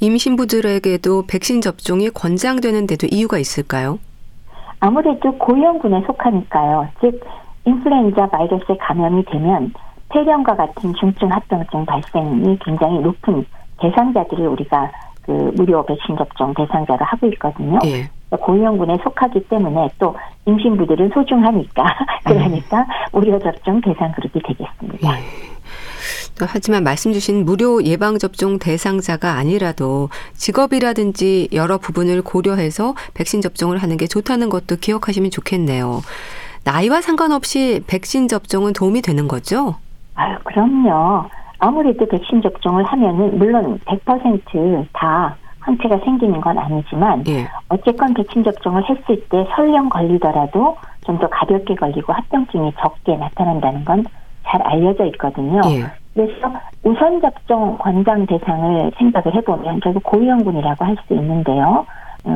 임신부들에게도 0.00 1.24
백신 1.28 1.62
접종이 1.62 2.10
권장되는 2.10 2.86
데도 2.86 3.06
이유가 3.10 3.38
있을까요? 3.38 3.98
아무래도 4.80 5.32
고위험군에 5.38 6.02
속하니까요. 6.06 6.88
즉 7.00 7.24
인플루엔자 7.64 8.26
바이러스에 8.26 8.76
감염이 8.78 9.24
되면 9.24 9.72
폐렴과 10.10 10.56
같은 10.56 10.92
중증 11.00 11.30
합병증 11.32 11.86
발생이 11.86 12.58
굉장히 12.58 12.98
높은 12.98 13.46
대상자들을 13.80 14.46
우리가 14.46 14.90
그 15.22 15.32
무료 15.56 15.82
백신 15.86 16.18
접종 16.18 16.52
대상자로 16.52 17.02
하고 17.02 17.26
있거든요. 17.28 17.78
예. 17.86 18.10
고위험군에 18.36 18.98
속하기 19.02 19.48
때문에 19.48 19.88
또 19.98 20.14
임신부들은 20.46 21.10
소중하니까 21.14 21.84
그러니까 22.24 22.80
음. 22.80 22.86
무료 23.12 23.38
접종 23.38 23.80
대상 23.80 24.12
그룹이 24.12 24.42
되겠습니다. 24.42 25.18
예. 25.18 25.54
하지만 26.40 26.82
말씀 26.82 27.12
주신 27.12 27.44
무료 27.44 27.82
예방 27.84 28.18
접종 28.18 28.58
대상자가 28.58 29.34
아니라도 29.34 30.08
직업이라든지 30.34 31.48
여러 31.52 31.78
부분을 31.78 32.22
고려해서 32.22 32.94
백신 33.14 33.40
접종을 33.40 33.78
하는 33.78 33.96
게 33.96 34.06
좋다는 34.06 34.48
것도 34.48 34.76
기억하시면 34.80 35.30
좋겠네요. 35.30 36.00
나이와 36.64 37.00
상관없이 37.00 37.82
백신 37.86 38.26
접종은 38.26 38.72
도움이 38.72 39.02
되는 39.02 39.28
거죠? 39.28 39.76
아, 40.14 40.38
그럼요. 40.38 41.28
아무래도 41.58 42.06
백신 42.06 42.42
접종을 42.42 42.84
하면은 42.84 43.38
물론 43.38 43.78
100%다 43.86 45.36
항체가 45.64 45.98
생기는 46.04 46.40
건 46.40 46.58
아니지만 46.58 47.24
예. 47.28 47.46
어쨌건 47.68 48.14
백신 48.14 48.44
접종을 48.44 48.88
했을 48.88 49.24
때 49.28 49.46
설령 49.56 49.88
걸리더라도 49.88 50.76
좀 51.06 51.18
더 51.18 51.28
가볍게 51.28 51.74
걸리고 51.74 52.12
합병증이 52.12 52.72
적게 52.80 53.16
나타난다는 53.16 53.84
건 53.84 54.04
잘 54.46 54.60
알려져 54.62 55.06
있거든요. 55.06 55.60
예. 55.70 55.84
그래서 56.12 56.52
우선 56.82 57.20
접종 57.20 57.76
권장 57.78 58.26
대상을 58.26 58.92
생각을 58.98 59.34
해보면 59.34 59.80
결국 59.80 60.02
고위험군이라고 60.04 60.84
할 60.84 60.96
수 61.06 61.14
있는데요. 61.14 61.86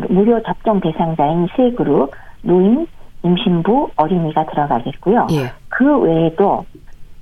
무료 0.09 0.43
접종 0.43 0.81
대상자인 0.81 1.47
세 1.57 1.71
그룹 1.73 2.11
노인, 2.43 2.87
임신부, 3.23 3.91
어린이가 3.97 4.47
들어가겠고요. 4.47 5.27
예. 5.33 5.53
그 5.69 5.99
외에도 5.99 6.64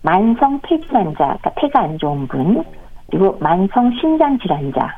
만성 0.02 0.60
폐질환자, 0.60 1.16
그러니까 1.16 1.50
폐가 1.56 1.80
안 1.80 1.98
좋은 1.98 2.26
분, 2.28 2.64
그리고 3.10 3.36
만성 3.40 3.92
신장 4.00 4.38
질환자 4.38 4.96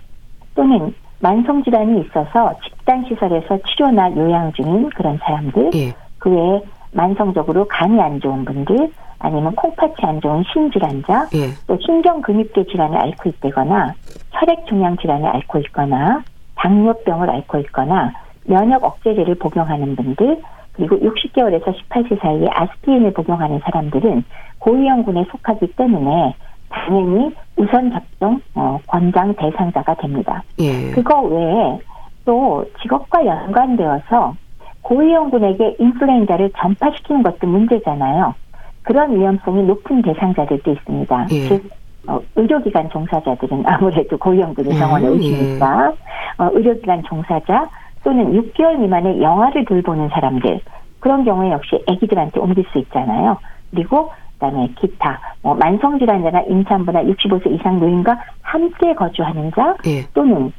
또는 0.58 0.92
만성 1.20 1.62
질환이 1.62 2.00
있어서 2.00 2.52
집단 2.64 3.04
시설에서 3.04 3.58
치료나 3.62 4.10
요양 4.16 4.52
중인 4.52 4.90
그런 4.90 5.16
사람들, 5.18 5.70
예. 5.74 5.94
그 6.18 6.30
외에 6.30 6.60
만성적으로 6.90 7.68
간이 7.68 8.00
안 8.00 8.20
좋은 8.20 8.44
분들, 8.44 8.90
아니면 9.20 9.54
콩팥이 9.54 9.94
안 10.02 10.20
좋은 10.20 10.42
신질환자, 10.52 11.28
예. 11.34 11.50
또 11.68 11.78
신경근육계 11.80 12.64
질환을 12.64 12.98
앓고 12.98 13.28
있다거나 13.28 13.94
혈액 14.32 14.66
종양 14.66 14.96
질환을 14.96 15.28
앓고 15.28 15.60
있거나 15.60 16.24
당뇨병을 16.56 17.30
앓고 17.30 17.58
있거나 17.60 18.12
면역 18.44 18.82
억제제를 18.82 19.36
복용하는 19.36 19.94
분들, 19.94 20.42
그리고 20.72 20.96
60개월에서 20.96 21.72
18세 21.72 22.20
사이에 22.20 22.48
아스피린을 22.50 23.12
복용하는 23.12 23.60
사람들은 23.64 24.24
고위험군에 24.58 25.24
속하기 25.30 25.74
때문에 25.76 26.34
당연히 26.68 27.34
우선 27.56 27.90
접종 27.90 28.40
어, 28.54 28.78
권장 28.86 29.34
대상자가 29.34 29.94
됩니다. 29.94 30.42
예. 30.58 30.90
그거 30.90 31.22
외에 31.22 31.78
또 32.24 32.64
직업과 32.82 33.24
연관되어서 33.24 34.34
고위험군에게 34.82 35.76
인플루엔자를 35.78 36.50
전파시키는 36.56 37.22
것도 37.22 37.46
문제잖아요. 37.46 38.34
그런 38.82 39.14
위험성이 39.14 39.62
높은 39.64 40.02
대상자들도 40.02 40.70
있습니다. 40.70 41.26
예. 41.30 41.48
즉 41.48 41.68
어, 42.06 42.20
의료기관 42.36 42.88
종사자들은 42.90 43.64
아무래도 43.66 44.16
고위험군의 44.16 44.78
병원에 44.78 45.08
음, 45.08 45.14
오시니까 45.14 45.92
예. 45.92 46.42
어, 46.42 46.50
의료기관 46.52 47.02
종사자 47.04 47.68
또는 48.02 48.32
6개월 48.32 48.78
미만의 48.78 49.20
영아를 49.20 49.64
돌보는 49.64 50.08
사람들 50.08 50.60
그런 51.00 51.24
경우에 51.24 51.50
역시 51.52 51.82
아기들한테 51.86 52.40
옮길 52.40 52.64
수 52.72 52.78
있잖아요. 52.78 53.36
그리고 53.70 54.10
그다음에 54.38 54.68
기타 54.78 55.20
뭐 55.42 55.54
만성질환자나 55.54 56.42
임산부나 56.42 57.02
65세 57.04 57.52
이상 57.52 57.78
노인과 57.78 58.18
함께 58.42 58.94
거주하는 58.94 59.50
자 59.52 59.76
예. 59.86 60.06
또는 60.14 60.52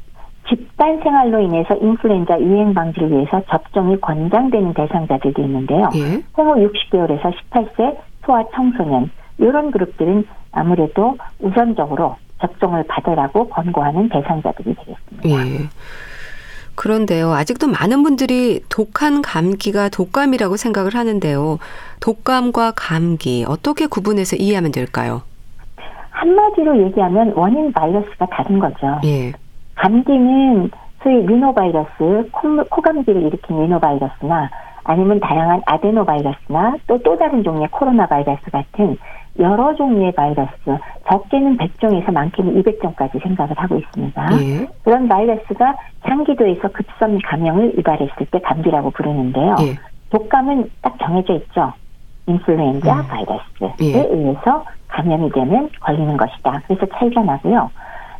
집단 0.47 0.99
생활로 1.01 1.39
인해서 1.39 1.75
인플루엔자 1.75 2.39
유행 2.41 2.73
방지를 2.73 3.11
위해서 3.11 3.41
접종이 3.49 3.99
권장되는 4.01 4.73
대상자들도 4.73 5.41
있는데요. 5.43 5.89
예. 5.95 6.21
생후 6.35 6.55
60개월에서 6.55 7.31
18세 7.51 7.97
소아 8.25 8.43
청소년 8.53 9.11
이런 9.37 9.71
그룹들은 9.71 10.25
아무래도 10.51 11.17
우선적으로 11.39 12.15
접종을 12.41 12.83
받으라고 12.87 13.47
권고하는 13.49 14.09
대상자들이 14.09 14.75
되겠습니다. 14.75 15.29
예. 15.29 15.69
그런데요, 16.79 17.33
아직도 17.33 17.67
많은 17.67 18.03
분들이 18.03 18.61
독한 18.69 19.21
감기가 19.21 19.89
독감이라고 19.89 20.55
생각을 20.55 20.95
하는데요. 20.95 21.57
독감과 21.99 22.71
감기 22.77 23.43
어떻게 23.45 23.85
구분해서 23.85 24.37
이해하면 24.37 24.71
될까요? 24.71 25.23
한마디로 26.11 26.81
얘기하면 26.85 27.33
원인 27.35 27.73
바이러스가 27.73 28.27
다른 28.27 28.59
거죠. 28.59 28.97
예. 29.03 29.33
감기는 29.75 30.71
소위 31.03 31.15
리노바이러스, 31.25 32.29
코, 32.31 32.81
감기를 32.81 33.23
일으킨 33.23 33.61
리노바이러스나 33.61 34.49
아니면 34.85 35.19
다양한 35.19 35.61
아데노바이러스나 35.65 36.77
또또 36.87 37.17
다른 37.17 37.43
종류의 37.43 37.67
코로나 37.71 38.05
바이러스 38.05 38.49
같은 38.51 38.97
여러 39.37 39.75
종류의 39.75 40.11
바이러스, 40.13 40.51
적게는 41.09 41.57
100종에서 41.57 42.11
많게는 42.11 42.61
200종까지 42.61 43.21
생각을 43.21 43.57
하고 43.57 43.77
있습니다. 43.77 44.29
예. 44.41 44.67
그런 44.83 45.07
바이러스가 45.07 45.75
상기도에서 46.07 46.67
급성 46.69 47.17
감염을 47.23 47.77
유발했을 47.77 48.25
때 48.31 48.39
감기라고 48.39 48.91
부르는데요. 48.91 49.55
예. 49.61 49.75
독감은 50.09 50.69
딱 50.81 50.97
정해져 50.99 51.35
있죠. 51.35 51.71
인플루엔자 52.27 52.93
음. 52.99 53.07
바이러스에 53.07 53.75
예. 53.81 54.07
의해서 54.09 54.65
감염이 54.87 55.31
되면 55.31 55.69
걸리는 55.79 56.17
것이다. 56.17 56.61
그래서 56.67 56.85
차이가 56.97 57.21
나고요. 57.23 57.69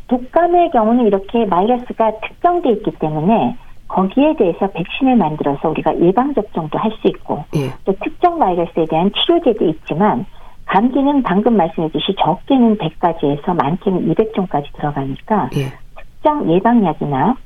독감의 0.08 0.70
경우는 0.70 1.06
이렇게 1.06 1.46
바이러스가 1.46 2.12
특정돼 2.20 2.70
있기 2.70 2.92
때문에 2.92 3.56
거기에 3.88 4.36
대해서 4.36 4.68
백신을 4.68 5.16
만들어서 5.16 5.68
우리가 5.68 5.98
예방 6.00 6.32
접종도 6.34 6.78
할 6.78 6.90
수 7.02 7.08
있고 7.08 7.44
예. 7.56 7.70
또 7.84 7.92
특정 8.02 8.38
바이러스에 8.38 8.86
대한 8.86 9.10
치료제도 9.12 9.64
있지만 9.66 10.26
감기는 10.70 11.24
방금 11.24 11.56
말씀해주신 11.56 12.14
적게는 12.22 12.78
100까지에서 12.78 13.54
많게는 13.54 14.14
200종까지 14.14 14.72
들어가니까 14.76 15.50
예. 15.56 15.72
특정 15.96 16.48
예방약이나 16.50 17.36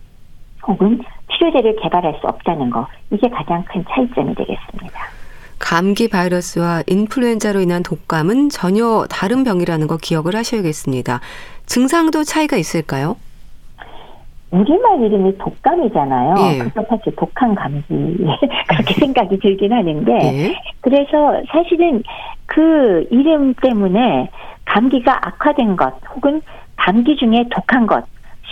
혹은 0.66 1.00
치료제를 1.32 1.76
개발할 1.82 2.18
수 2.20 2.26
없다는 2.26 2.70
거 2.70 2.86
이게 3.10 3.28
가장 3.30 3.64
큰 3.64 3.82
차이점이 3.88 4.34
되겠습니다. 4.34 5.00
감기 5.58 6.08
바이러스와 6.08 6.82
인플루엔자로 6.86 7.60
인한 7.60 7.82
독감은 7.82 8.50
전혀 8.50 9.06
다른 9.08 9.44
병이라는 9.44 9.86
거 9.86 9.96
기억을 9.96 10.36
하셔야겠습니다. 10.36 11.20
증상도 11.64 12.24
차이가 12.24 12.58
있을까요? 12.58 13.16
우리말 14.54 15.02
이름이 15.02 15.38
독감이잖아요. 15.38 16.34
예. 16.38 16.58
그래서 16.58 16.82
사실 16.88 17.14
독한 17.16 17.54
감기 17.54 17.84
그렇게 18.68 18.94
생각이 18.94 19.38
들긴 19.38 19.72
하는데 19.72 20.12
예. 20.12 20.54
그래서 20.80 21.42
사실은 21.48 22.02
그 22.46 23.06
이름 23.10 23.54
때문에 23.54 24.30
감기가 24.64 25.18
악화된 25.26 25.76
것 25.76 25.92
혹은 26.14 26.40
감기 26.76 27.16
중에 27.16 27.44
독한 27.50 27.86
것 27.86 28.04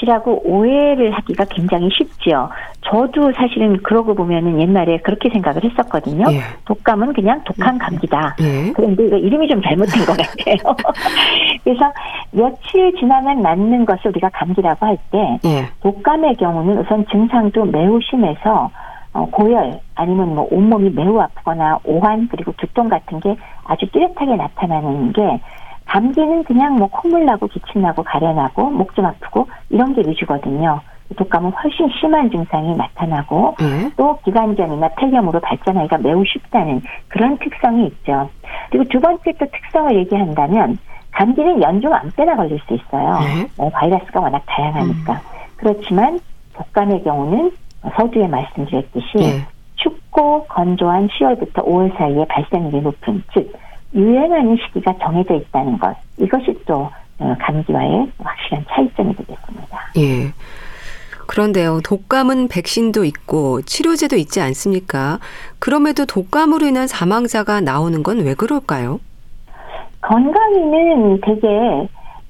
이라고 0.03 0.43
오해를 0.45 1.12
하기가 1.12 1.45
굉장히 1.45 1.88
쉽죠. 1.93 2.49
저도 2.83 3.33
사실은 3.33 3.77
그러고 3.83 4.15
보면은 4.15 4.61
옛날에 4.61 4.99
그렇게 4.99 5.31
생각을 5.31 5.62
했었거든요. 5.65 6.27
예. 6.33 6.41
독감은 6.65 7.12
그냥 7.12 7.41
독한 7.45 7.79
감기다. 7.79 8.37
예. 8.41 8.73
그런데 8.73 9.07
이거 9.07 9.17
이름이 9.17 9.49
좀 9.49 9.62
잘못된 9.62 10.05
것 10.05 10.17
같아요. 10.17 10.57
그래서 11.62 11.93
며칠 12.33 12.93
지나면 12.99 13.41
낫는 13.41 13.85
것을 13.87 14.09
우리가 14.09 14.29
감기라고 14.31 14.85
할때 14.85 15.38
예. 15.45 15.69
독감의 15.83 16.37
경우는 16.37 16.79
우선 16.79 17.07
증상도 17.07 17.65
매우 17.67 18.01
심해서 18.03 18.71
어, 19.12 19.27
고열 19.27 19.79
아니면 19.95 20.35
뭐 20.35 20.49
온몸이 20.51 20.91
매우 20.91 21.21
아프거나 21.21 21.79
오한 21.85 22.27
그리고 22.29 22.53
두통 22.57 22.88
같은 22.88 23.21
게 23.21 23.37
아주 23.65 23.87
뚜렷하게 23.93 24.37
나타나는 24.37 25.12
게 25.12 25.41
감기는 25.87 26.45
그냥 26.45 26.77
뭐 26.77 26.88
콧물 26.88 27.25
나고 27.25 27.47
기침 27.49 27.83
나고 27.83 28.03
가려나고 28.03 28.71
목 28.71 28.92
좀 28.95 29.07
아프고 29.07 29.49
이런 29.71 29.95
게 29.95 30.03
위주거든요. 30.07 30.81
독감은 31.16 31.51
훨씬 31.51 31.88
심한 32.01 32.31
증상이 32.31 32.75
나타나고 32.77 33.57
네. 33.59 33.90
또 33.97 34.18
기관점이나 34.25 34.88
폐렴으로 34.97 35.40
발전하기가 35.40 35.99
매우 35.99 36.25
쉽다는 36.25 36.81
그런 37.09 37.37
특성이 37.38 37.87
있죠. 37.87 38.31
그리고 38.71 38.85
두 38.88 39.01
번째 39.01 39.33
또 39.38 39.47
특성을 39.47 39.95
얘기한다면 39.97 40.79
감기는 41.11 41.61
연중 41.62 41.92
아무 41.92 42.11
때나 42.12 42.35
걸릴 42.37 42.59
수 42.66 42.75
있어요. 42.75 43.18
네. 43.21 43.47
뭐 43.59 43.68
바이러스가 43.71 44.21
워낙 44.21 44.42
다양하니까. 44.47 45.12
음. 45.12 45.18
그렇지만 45.57 46.18
독감의 46.55 47.03
경우는 47.05 47.53
서두에 47.97 48.27
말씀드렸듯이 48.29 49.16
네. 49.16 49.47
춥고 49.77 50.45
건조한 50.45 51.09
10월부터 51.09 51.64
5월 51.66 51.97
사이에 51.99 52.25
발생률이 52.27 52.81
높은 52.83 53.23
즉 53.35 53.53
유행하는 53.94 54.57
시기가 54.66 54.94
정해져 55.02 55.35
있다는 55.35 55.78
것 55.78 55.94
이것이 56.18 56.55
또 56.66 56.90
어, 57.18 57.37
감기와의 57.40 58.09
확실한 58.18 58.64
차이점이 58.68 59.14
되겠습니다. 59.16 59.78
예. 59.98 60.33
그런데요, 61.26 61.81
독감은 61.85 62.48
백신도 62.48 63.05
있고 63.05 63.62
치료제도 63.62 64.16
있지 64.16 64.40
않습니까? 64.40 65.18
그럼에도 65.59 66.05
독감으로 66.05 66.66
인한 66.66 66.87
사망자가 66.87 67.61
나오는 67.61 68.02
건 68.02 68.18
왜 68.20 68.35
그럴까요? 68.35 68.98
건강인은 70.00 71.20
대개 71.20 71.48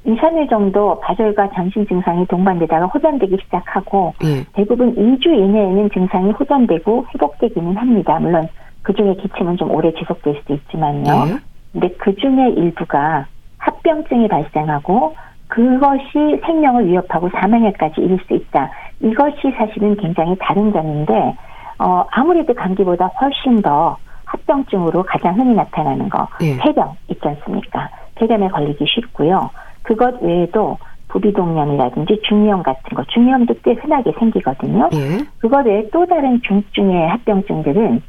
2, 0.04 0.16
3일 0.16 0.50
정도 0.50 0.98
가절과 1.00 1.50
잠신 1.54 1.86
증상이 1.86 2.26
동반되다가 2.26 2.86
호전되기 2.86 3.38
시작하고 3.44 4.12
예. 4.24 4.44
대부분 4.52 4.94
2주 4.94 5.26
이내에는 5.26 5.90
증상이 5.94 6.32
호전되고 6.32 7.06
회복되기는 7.14 7.76
합니다. 7.76 8.18
물론 8.20 8.46
그중에 8.82 9.14
기침은 9.14 9.56
좀 9.56 9.70
오래 9.70 9.92
지속될 9.94 10.36
수도 10.40 10.54
있지만요. 10.54 11.28
예. 11.28 11.38
근데 11.72 11.88
그 11.98 12.14
중에 12.16 12.50
일부가 12.50 13.26
합병증이 13.58 14.28
발생하고 14.28 15.14
그것이 15.48 16.40
생명을 16.44 16.86
위협하고 16.86 17.28
사망에까지 17.30 18.00
이를 18.00 18.18
수 18.26 18.34
있다. 18.34 18.70
이것이 19.00 19.52
사실은 19.56 19.96
굉장히 19.96 20.36
다른 20.40 20.72
점인데 20.72 21.36
어, 21.78 22.04
아무래도 22.10 22.54
감기보다 22.54 23.06
훨씬 23.06 23.60
더 23.60 23.96
합병증으로 24.24 25.02
가장 25.02 25.38
흔히 25.38 25.54
나타나는 25.54 26.08
거 26.08 26.28
네. 26.40 26.56
폐렴 26.58 26.92
있지 27.08 27.20
않습니까? 27.26 27.90
폐렴에 28.14 28.48
걸리기 28.48 28.84
쉽고요. 28.86 29.50
그것 29.82 30.22
외에도 30.22 30.78
부비동염이라든지 31.08 32.22
중이염 32.26 32.62
같은 32.62 32.96
거, 32.96 33.04
중이염도 33.04 33.54
꽤 33.62 33.72
흔하게 33.74 34.12
생기거든요. 34.18 34.88
네. 34.90 35.24
그것 35.38 35.66
외에 35.66 35.88
또 35.92 36.06
다른 36.06 36.40
중증의 36.42 37.08
합병증들은 37.08 38.02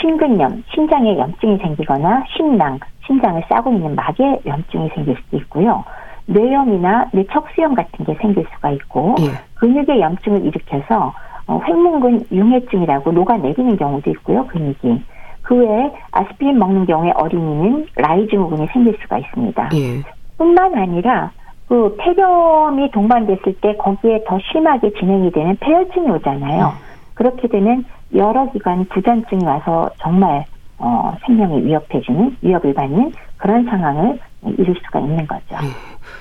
심근염, 0.00 0.62
심장에 0.72 1.18
염증이 1.18 1.58
생기거나 1.58 2.24
심낭, 2.36 2.78
심장을 3.06 3.42
싸고 3.48 3.72
있는 3.72 3.94
막에 3.94 4.40
염증이 4.46 4.90
생길 4.94 5.16
수도 5.16 5.36
있고요. 5.38 5.84
뇌염이나 6.26 7.10
뇌척수염 7.12 7.74
같은 7.74 8.04
게 8.04 8.14
생길 8.14 8.46
수가 8.54 8.70
있고 8.70 9.16
예. 9.20 9.30
근육에 9.54 10.00
염증을 10.00 10.44
일으켜서 10.44 11.12
어, 11.46 11.60
횡문근 11.66 12.26
융해증이라고 12.30 13.12
녹아내리는 13.12 13.76
경우도 13.76 14.10
있고요. 14.10 14.46
근육이. 14.46 15.02
그 15.42 15.56
외에 15.56 15.90
아스피린 16.12 16.58
먹는 16.58 16.86
경우에 16.86 17.10
어린이는 17.16 17.86
라이 17.96 18.28
증후군이 18.28 18.68
생길 18.68 18.96
수가 19.02 19.18
있습니다. 19.18 19.70
예. 19.74 20.02
뿐만 20.38 20.76
아니라 20.76 21.32
그 21.66 21.96
폐렴이 21.98 22.90
동반됐을 22.92 23.54
때 23.60 23.76
거기에 23.76 24.24
더 24.26 24.38
심하게 24.52 24.92
진행이 24.92 25.32
되는 25.32 25.56
폐혈증이 25.56 26.08
오잖아요. 26.10 26.66
음. 26.66 26.90
그렇게 27.14 27.48
되면 27.48 27.84
여러 28.14 28.50
기관 28.52 28.84
부전증이 28.86 29.44
와서 29.44 29.90
정말 29.98 30.44
어, 30.78 31.14
생명이 31.26 31.64
위협해지는 31.66 32.36
위협을 32.40 32.74
받는 32.74 33.12
그런 33.36 33.64
상황을 33.64 34.18
이룰 34.56 34.74
수가 34.84 35.00
있는 35.00 35.26
거죠. 35.26 35.44
네. 35.50 35.68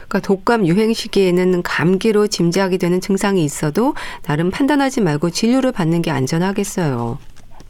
그러니까 0.08 0.20
독감 0.20 0.68
유행 0.68 0.94
시기에는 0.94 1.64
감기로 1.64 2.28
짐작이 2.28 2.78
되는 2.78 3.00
증상이 3.00 3.44
있어도 3.44 3.94
나름 4.24 4.52
판단하지 4.52 5.02
말고 5.02 5.30
진료를 5.30 5.72
받는 5.72 6.02
게 6.02 6.12
안전하겠어요. 6.12 7.18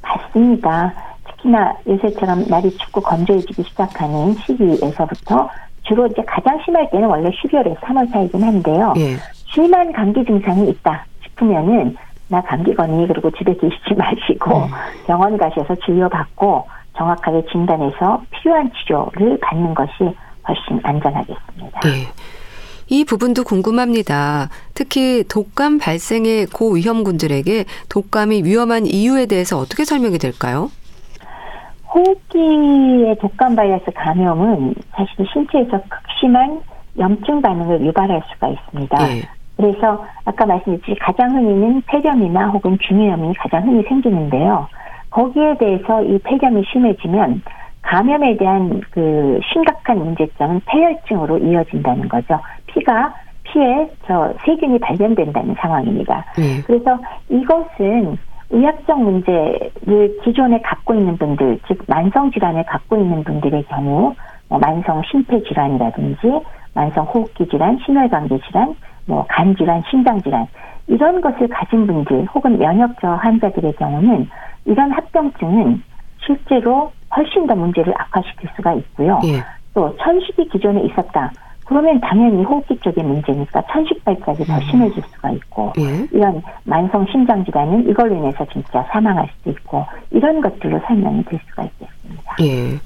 맞습니다. 0.01 0.93
특히나 1.27 1.75
요새처럼 1.87 2.45
날이 2.47 2.71
춥고 2.77 3.01
건조해지기 3.01 3.63
시작하는 3.63 4.33
시기에서부터 4.33 5.49
주로 5.83 6.07
이제 6.07 6.23
가장 6.27 6.59
심할 6.63 6.89
때는 6.91 7.07
원래 7.07 7.29
12월에서 7.29 7.79
3월 7.79 8.11
사이긴 8.11 8.43
한데요. 8.43 8.93
예. 8.97 9.15
심한 9.53 9.91
감기 9.91 10.23
증상이 10.25 10.69
있다 10.69 11.05
싶으면은 11.23 11.95
나 12.29 12.41
감기거니 12.41 13.07
그리고 13.07 13.29
집에 13.31 13.53
계시지 13.53 13.93
마시고 13.97 14.57
음. 14.57 14.69
병원 15.05 15.37
가셔서 15.37 15.75
진료받고 15.85 16.67
정확하게 16.95 17.45
진단해서 17.51 18.21
필요한 18.29 18.71
치료를 18.71 19.39
받는 19.41 19.73
것이 19.73 19.91
훨씬 20.47 20.79
안전하겠습니다. 20.83 21.79
네. 21.81 22.07
이 22.87 23.05
부분도 23.05 23.43
궁금합니다. 23.43 24.49
특히 24.73 25.23
독감 25.27 25.77
발생의 25.77 26.47
고위험군들에게 26.47 27.65
독감이 27.87 28.43
위험한 28.43 28.85
이유에 28.87 29.27
대해서 29.27 29.57
어떻게 29.57 29.85
설명이 29.85 30.17
될까요? 30.17 30.71
호흡기의 31.93 33.15
독감 33.19 33.55
바이러스 33.55 33.85
감염은 33.95 34.73
사실 34.91 35.25
신체에서 35.31 35.79
극심한 35.87 36.61
염증 36.97 37.41
반응을 37.41 37.85
유발할 37.85 38.21
수가 38.33 38.49
있습니다. 38.49 39.07
네. 39.07 39.29
그래서 39.59 40.05
아까 40.23 40.45
말씀드렸듯이 40.45 40.97
가장 41.01 41.35
흔히는 41.35 41.81
폐렴이나 41.85 42.47
혹은 42.47 42.77
중이염이 42.79 43.33
가장 43.33 43.67
흔히 43.67 43.83
생기는데요. 43.83 44.65
거기에 45.09 45.57
대해서 45.57 46.01
이 46.01 46.17
폐렴이 46.19 46.63
심해지면 46.71 47.41
감염에 47.81 48.37
대한 48.37 48.79
그 48.91 49.37
심각한 49.51 49.97
문제점은 49.97 50.61
폐혈증으로 50.65 51.39
이어진다는 51.39 52.07
거죠. 52.07 52.39
피가 52.67 53.13
피에 53.43 53.91
저 54.07 54.33
세균이 54.45 54.79
발견된다는 54.79 55.55
상황입니다. 55.59 56.23
네. 56.37 56.61
그래서 56.65 56.97
이것은 57.27 58.17
의학적 58.51 59.01
문제를 59.01 60.19
기존에 60.23 60.61
갖고 60.61 60.93
있는 60.93 61.17
분들, 61.17 61.59
즉 61.67 61.83
만성 61.87 62.31
질환을 62.31 62.63
갖고 62.63 62.95
있는 62.95 63.25
분들의 63.25 63.63
경우 63.63 64.15
뭐 64.47 64.57
만성 64.57 65.01
심폐 65.11 65.43
질환이라든지 65.43 66.19
만성 66.73 67.03
호흡기 67.05 67.47
질환, 67.49 67.77
심혈관계 67.85 68.39
질환, 68.47 68.75
뭐 69.09 69.25
간 69.27 69.55
질환, 69.55 69.81
심장 69.89 70.21
질환 70.21 70.45
이런 70.87 71.19
것을 71.19 71.47
가진 71.49 71.85
분들 71.87 72.25
혹은 72.33 72.57
면역 72.57 72.99
저하 73.01 73.15
환자들의 73.17 73.73
경우는 73.73 74.29
이런 74.65 74.91
합병증은 74.91 75.81
실제로 76.25 76.91
훨씬 77.15 77.47
더 77.47 77.55
문제를 77.55 77.93
악화시킬 77.97 78.49
수가 78.55 78.73
있고요. 78.73 79.19
예. 79.25 79.43
또 79.73 79.95
천식이 79.97 80.47
기존에 80.49 80.81
있었다. 80.81 81.31
그러면 81.65 81.99
당연히 82.01 82.43
호흡기 82.43 82.77
쪽의 82.79 83.03
문제니까 83.03 83.61
천식 83.71 84.03
발작이 84.03 84.43
더 84.43 84.55
음. 84.55 84.59
심해질 84.61 85.03
수가 85.13 85.31
있고 85.31 85.73
예. 85.79 86.07
이런 86.11 86.41
만성 86.63 87.05
심장 87.11 87.43
질환은 87.45 87.87
이걸로 87.89 88.15
인해서 88.15 88.45
진짜 88.51 88.83
사망할 88.91 89.27
수도 89.37 89.51
있고 89.51 89.85
이런 90.11 90.41
것들로 90.41 90.79
설명이 90.87 91.23
될 91.25 91.39
수가 91.49 91.63
있겠습니다. 91.63 92.35
예. 92.41 92.77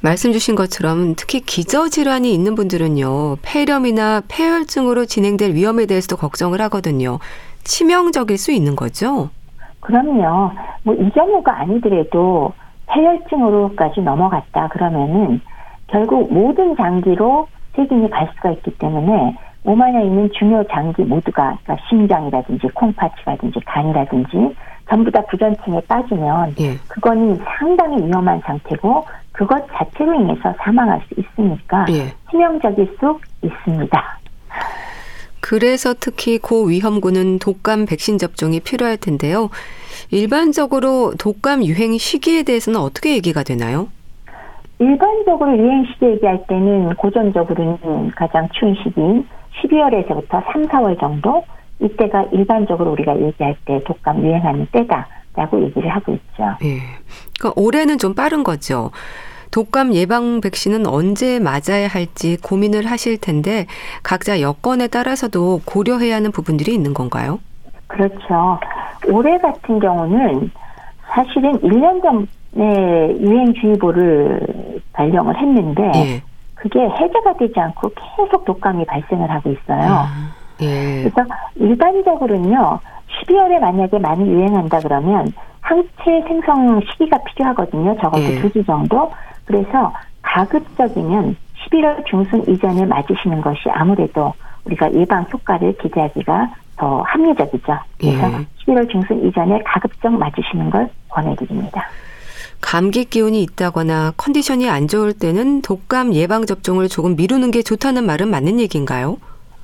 말씀 0.00 0.32
주신 0.32 0.54
것처럼 0.54 1.14
특히 1.16 1.40
기저질환이 1.40 2.32
있는 2.32 2.54
분들은요, 2.54 3.38
폐렴이나 3.42 4.22
폐혈증으로 4.28 5.06
진행될 5.06 5.54
위험에 5.54 5.86
대해서도 5.86 6.16
걱정을 6.16 6.60
하거든요. 6.62 7.18
치명적일 7.64 8.38
수 8.38 8.52
있는 8.52 8.76
거죠? 8.76 9.30
그럼요. 9.80 10.52
뭐이 10.84 11.10
경우가 11.10 11.60
아니더라도 11.60 12.52
폐혈증으로까지 12.86 14.00
넘어갔다 14.00 14.68
그러면은 14.68 15.40
결국 15.88 16.32
모든 16.32 16.76
장기로 16.76 17.48
세균이 17.74 18.08
갈 18.10 18.30
수가 18.36 18.52
있기 18.52 18.78
때문에 18.78 19.36
몸 19.64 19.82
안에 19.82 20.04
있는 20.04 20.30
중요 20.32 20.64
장기 20.70 21.02
모두가 21.02 21.58
그러니까 21.62 21.76
심장이라든지 21.88 22.68
콩팥이라든지 22.68 23.60
간이라든지 23.66 24.54
전부 24.88 25.10
다 25.10 25.20
부전층에 25.30 25.80
빠지면 25.86 26.54
예. 26.60 26.76
그거는 26.88 27.38
상당히 27.58 28.02
위험한 28.06 28.40
상태고 28.44 29.04
그것 29.38 29.64
자체로 29.72 30.14
인해서 30.14 30.52
사망할 30.58 31.00
수 31.06 31.14
있으니까 31.20 31.86
예. 31.90 32.12
치명적일 32.28 32.92
수 32.98 33.20
있습니다. 33.40 34.18
그래서 35.40 35.94
특히 35.98 36.38
고위험군은 36.38 37.38
독감 37.38 37.86
백신 37.86 38.18
접종이 38.18 38.58
필요할 38.58 38.96
텐데요. 38.96 39.48
일반적으로 40.10 41.12
독감 41.16 41.64
유행 41.64 41.96
시기에 41.96 42.42
대해서는 42.42 42.80
어떻게 42.80 43.14
얘기가 43.14 43.44
되나요? 43.44 43.86
일반적으로 44.80 45.56
유행 45.56 45.84
시기 45.84 46.06
얘기할 46.06 46.44
때는 46.48 46.96
고전적으로는 46.96 48.10
가장 48.16 48.48
추운 48.50 48.74
시기인 48.82 49.24
12월에서부터 49.62 50.42
3, 50.52 50.66
4월 50.66 50.98
정도 50.98 51.44
이때가 51.78 52.24
일반적으로 52.32 52.90
우리가 52.90 53.20
얘기할 53.20 53.54
때 53.64 53.80
독감 53.84 54.24
유행하는 54.24 54.66
때다 54.72 55.06
라고 55.38 55.62
얘기를 55.62 55.88
하고 55.88 56.12
있죠. 56.12 56.42
예. 56.64 56.80
그러니까 57.38 57.52
올해는 57.54 57.98
좀 57.98 58.12
빠른 58.14 58.42
거죠. 58.42 58.90
독감 59.52 59.94
예방 59.94 60.40
백신은 60.40 60.86
언제 60.86 61.38
맞아야 61.38 61.86
할지 61.88 62.36
고민을 62.42 62.86
하실 62.86 63.18
텐데 63.18 63.66
각자 64.02 64.40
여건에 64.40 64.88
따라서도 64.88 65.60
고려해야 65.64 66.16
하는 66.16 66.32
부분들이 66.32 66.74
있는 66.74 66.92
건가요? 66.92 67.38
그렇죠. 67.86 68.58
올해 69.06 69.38
같은 69.38 69.78
경우는 69.78 70.50
사실은 71.06 71.52
1년 71.60 72.02
전에 72.02 73.16
유행주의보를 73.20 74.82
발령을 74.92 75.36
했는데 75.40 75.82
예. 75.94 76.22
그게 76.56 76.80
해제가 76.80 77.36
되지 77.38 77.60
않고 77.60 77.92
계속 77.94 78.44
독감이 78.44 78.84
발생을 78.86 79.30
하고 79.30 79.50
있어요. 79.50 79.80
아, 79.80 80.08
예. 80.60 81.04
그래서 81.04 81.24
일반적으로는요. 81.54 82.80
12월에 83.20 83.60
만약에 83.60 83.98
많이 83.98 84.28
유행한다 84.28 84.80
그러면 84.80 85.32
항체 85.60 86.22
생성 86.26 86.80
시기가 86.90 87.18
필요하거든요. 87.24 87.96
적어도 88.00 88.22
예. 88.22 88.40
두주 88.40 88.64
정도. 88.64 89.10
그래서 89.44 89.92
가급적이면 90.22 91.36
11월 91.56 92.04
중순 92.06 92.42
이전에 92.48 92.86
맞으시는 92.86 93.40
것이 93.40 93.68
아무래도 93.70 94.32
우리가 94.64 94.92
예방 94.94 95.26
효과를 95.32 95.76
기대하기가 95.78 96.50
더 96.76 97.02
합리적이죠. 97.02 97.78
그래서 97.98 98.32
예. 98.32 98.46
11월 98.64 98.90
중순 98.90 99.26
이전에 99.26 99.62
가급적 99.64 100.12
맞으시는 100.12 100.70
걸 100.70 100.88
권해드립니다. 101.08 101.84
감기 102.60 103.04
기운이 103.04 103.42
있다거나 103.42 104.14
컨디션이 104.16 104.68
안 104.68 104.88
좋을 104.88 105.12
때는 105.12 105.62
독감 105.62 106.14
예방 106.14 106.44
접종을 106.44 106.88
조금 106.88 107.16
미루는 107.16 107.50
게 107.50 107.62
좋다는 107.62 108.04
말은 108.04 108.28
맞는 108.28 108.58
얘기인가요? 108.60 109.18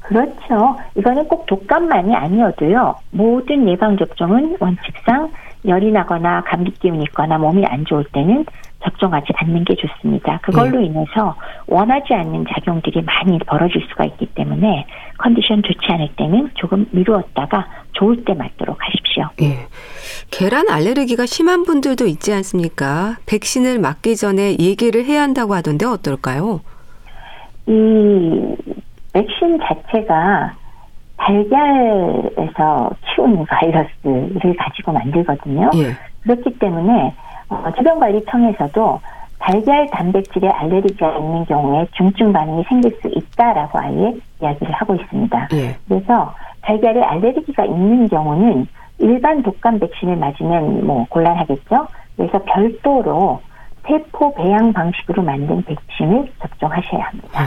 그렇죠. 0.05 0.77
이거는 0.97 1.27
꼭 1.29 1.47
독감만이 1.47 2.15
아니어도요. 2.15 2.95
모든 3.11 3.69
예방 3.69 3.97
접종은 3.97 4.57
원칙상 4.61 5.31
열이 5.67 5.93
나거나 5.93 6.43
감기 6.43 6.71
기운이 6.73 7.05
있거나 7.05 7.39
몸이 7.39 7.65
안 7.65 7.85
좋을 7.87 8.05
때는 8.13 8.45
접종하지 8.83 9.33
않는 9.35 9.65
게 9.65 9.75
좋습니다. 9.77 10.39
그걸로 10.43 10.79
네. 10.79 10.87
인해서 10.87 11.35
원하지 11.67 12.13
않는 12.13 12.45
작용들이 12.53 13.01
많이 13.01 13.39
벌어질 13.39 13.83
수가 13.89 14.05
있기 14.05 14.27
때문에 14.35 14.87
컨디션 15.17 15.63
좋지 15.63 15.87
않을 15.89 16.11
때는 16.17 16.51
조금 16.55 16.87
미루었다가 16.91 17.67
좋을 17.93 18.25
때 18.27 18.35
맞도록 18.35 18.77
하십시오. 18.79 19.31
네. 19.39 19.67
계란 20.31 20.69
알레르기가 20.69 21.25
심한 21.25 21.65
분들도 21.65 22.07
있지 22.07 22.35
않습니까? 22.35 23.17
백신을 23.25 23.79
맞기 23.79 24.17
전에 24.17 24.57
얘기를 24.59 25.03
해야 25.07 25.23
한다고 25.23 25.55
하던데 25.55 25.87
어떨까요? 25.87 26.61
이 27.67 28.55
백신 29.15 29.59
자체가 29.61 30.55
달걀에서 31.17 32.91
키우는 33.07 33.47
바이러스를 33.47 34.57
가지고 34.59 34.93
만들거든요. 34.93 35.71
예. 35.77 35.93
그렇기 36.23 36.59
때문에 36.59 37.15
어, 37.49 37.65
질병관리청에서도 37.77 39.01
달걀 39.39 39.87
단백질에 39.91 40.49
알레르기가 40.49 41.17
있는 41.17 41.45
경우에 41.45 41.87
중증 41.93 42.33
반응이 42.33 42.65
생길 42.65 42.91
수 43.01 43.09
있다라고 43.09 43.79
아예 43.79 44.15
이야기를 44.43 44.73
하고 44.73 44.95
있습니다. 44.97 45.49
예. 45.53 45.77
그래서 45.87 46.35
달걀에 46.63 47.01
알레르기가 47.01 47.65
있는 47.67 48.09
경우는 48.09 48.67
일반 48.99 49.43
독감 49.43 49.79
백신을 49.79 50.17
맞으면 50.17 50.87
뭐 50.87 51.07
곤란하겠죠. 51.09 51.87
그래서 52.17 52.39
별도로 52.45 53.41
세포 53.87 54.35
배양 54.35 54.73
방식으로 54.73 55.23
만든 55.23 55.63
백신을 55.63 56.31
접종하셔야 56.41 57.05
합니다. 57.05 57.43
음. 57.43 57.47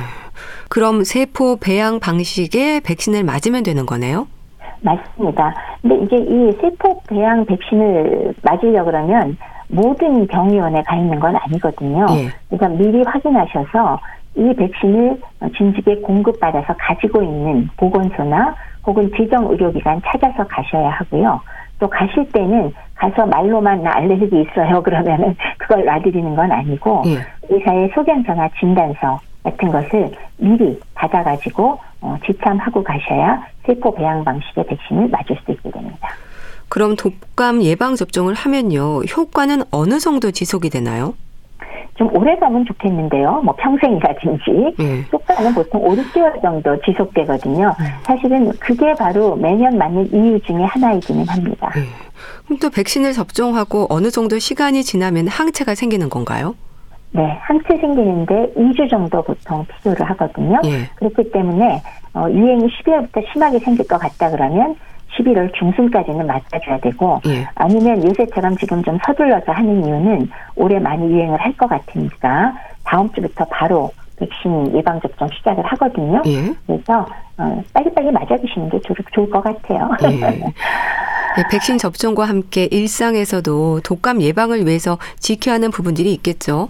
그럼 0.70 1.04
세포 1.04 1.58
배양 1.58 2.00
방식의 2.00 2.82
백신을 2.82 3.24
맞으면 3.24 3.64
되는 3.64 3.86
거네요? 3.86 4.28
맞습니다. 4.82 5.54
근데 5.82 5.96
이제 6.04 6.16
이 6.18 6.52
세포 6.62 7.02
배양 7.10 7.46
백신을 7.46 8.36
맞으려 8.44 8.84
그러면 8.84 9.38
모든 9.70 10.28
병의원에 10.28 10.82
가 10.84 10.96
있는 10.96 11.20
건 11.20 11.36
아니거든요. 11.36 12.06
예. 12.12 12.30
그러니까 12.50 12.82
미리 12.82 13.04
확인하셔서 13.04 14.00
이 14.36 14.54
백신을 14.54 15.20
진즉에 15.58 15.96
공급받아서 16.02 16.76
가지고 16.78 17.24
있는 17.24 17.68
보건소나 17.76 18.56
혹은 18.86 19.12
지정 19.18 19.50
의료기관 19.50 20.02
찾아서 20.06 20.46
가셔야 20.48 20.90
하고요. 20.90 21.42
또 21.80 21.90
가실 21.90 22.30
때는 22.32 22.74
가서 22.96 23.26
말로만 23.26 23.84
나 23.84 23.92
알레르기 23.96 24.42
있어요 24.42 24.82
그러면은 24.84 25.36
그걸 25.58 25.86
놔드리는 25.86 26.36
건 26.36 26.52
아니고 26.52 27.04
예. 27.08 27.20
의사의 27.50 27.92
소견서나 27.94 28.50
진단서 28.60 29.20
같은 29.44 29.70
것을 29.70 30.12
미리 30.38 30.80
받아가지고 30.94 31.80
어, 32.02 32.18
지참하고 32.26 32.84
가셔야 32.84 33.42
세포 33.66 33.94
배양 33.94 34.24
방식의 34.24 34.66
백신을 34.66 35.10
맞을 35.10 35.38
수 35.46 35.52
있게 35.52 35.72
됩니다. 35.72 36.10
그럼 36.70 36.96
독감 36.96 37.64
예방 37.64 37.96
접종을 37.96 38.34
하면요 38.34 39.02
효과는 39.04 39.64
어느 39.72 40.00
정도 40.00 40.32
지속이 40.32 40.70
되나요? 40.70 41.14
좀 41.98 42.16
오래 42.16 42.36
가면 42.36 42.66
좋겠는데요. 42.66 43.42
뭐 43.44 43.56
평생이라든지 43.56 44.76
네. 44.78 45.04
효과는 45.12 45.54
보통 45.54 45.84
5, 45.84 45.96
6개월 45.96 46.42
정도 46.42 46.80
지속되거든요. 46.82 47.74
네. 47.80 47.86
사실은 48.04 48.52
그게 48.60 48.94
바로 48.94 49.36
매년 49.36 49.78
맞는 49.78 50.14
이유 50.14 50.40
중에 50.42 50.64
하나이기는 50.64 51.28
합니다. 51.28 51.72
네. 51.76 51.82
그럼 52.46 52.60
또 52.60 52.70
백신을 52.70 53.14
접종하고 53.14 53.88
어느 53.90 54.12
정도 54.12 54.38
시간이 54.38 54.84
지나면 54.84 55.28
항체가 55.28 55.76
생기는 55.76 56.10
건가요? 56.10 56.56
네, 57.12 57.24
항체 57.42 57.78
생기는데 57.80 58.54
2주 58.56 58.90
정도 58.90 59.24
보통 59.24 59.66
필요를 59.66 60.08
하거든요. 60.12 60.60
예. 60.66 60.90
그렇기 60.96 61.32
때문에 61.32 61.82
어, 62.14 62.30
유행이 62.30 62.68
12월부터 62.68 63.24
심하게 63.32 63.60
생길 63.60 63.88
것 63.88 63.98
같다 63.98 64.30
그러면 64.30 64.76
11월 65.14 65.54
중순까지는 65.54 66.28
맞아줘야 66.28 66.78
되고 66.82 67.20
예. 67.28 67.48
아니면 67.56 68.04
요새처럼 68.04 68.56
지금 68.58 68.84
좀 68.84 68.98
서둘러서 69.06 69.52
하는 69.52 69.86
이유는 69.86 70.30
올해 70.56 70.80
많이 70.80 71.10
유행을 71.12 71.40
할 71.40 71.54
것 71.58 71.68
같으니까 71.70 72.54
다음 72.84 73.12
주부터 73.14 73.46
바로 73.46 73.92
백신 74.20 74.76
예방 74.76 75.00
접종 75.02 75.28
시작을 75.30 75.64
하거든요. 75.66 76.22
예. 76.28 76.54
그래서 76.68 77.06
어, 77.38 77.64
빨리빨리 77.74 78.12
맞아주시는 78.12 78.70
게 78.70 78.80
좋, 78.82 78.94
좋을 79.14 79.30
것 79.30 79.42
같아요. 79.44 79.90
예. 80.04 80.20
네, 81.38 81.44
백신 81.52 81.78
접종과 81.78 82.26
함께 82.26 82.66
일상에서도 82.72 83.82
독감 83.82 84.22
예방을 84.22 84.66
위해서 84.66 84.98
지켜야 85.20 85.56
하는 85.56 85.70
부분들이 85.72 86.12
있겠죠. 86.14 86.70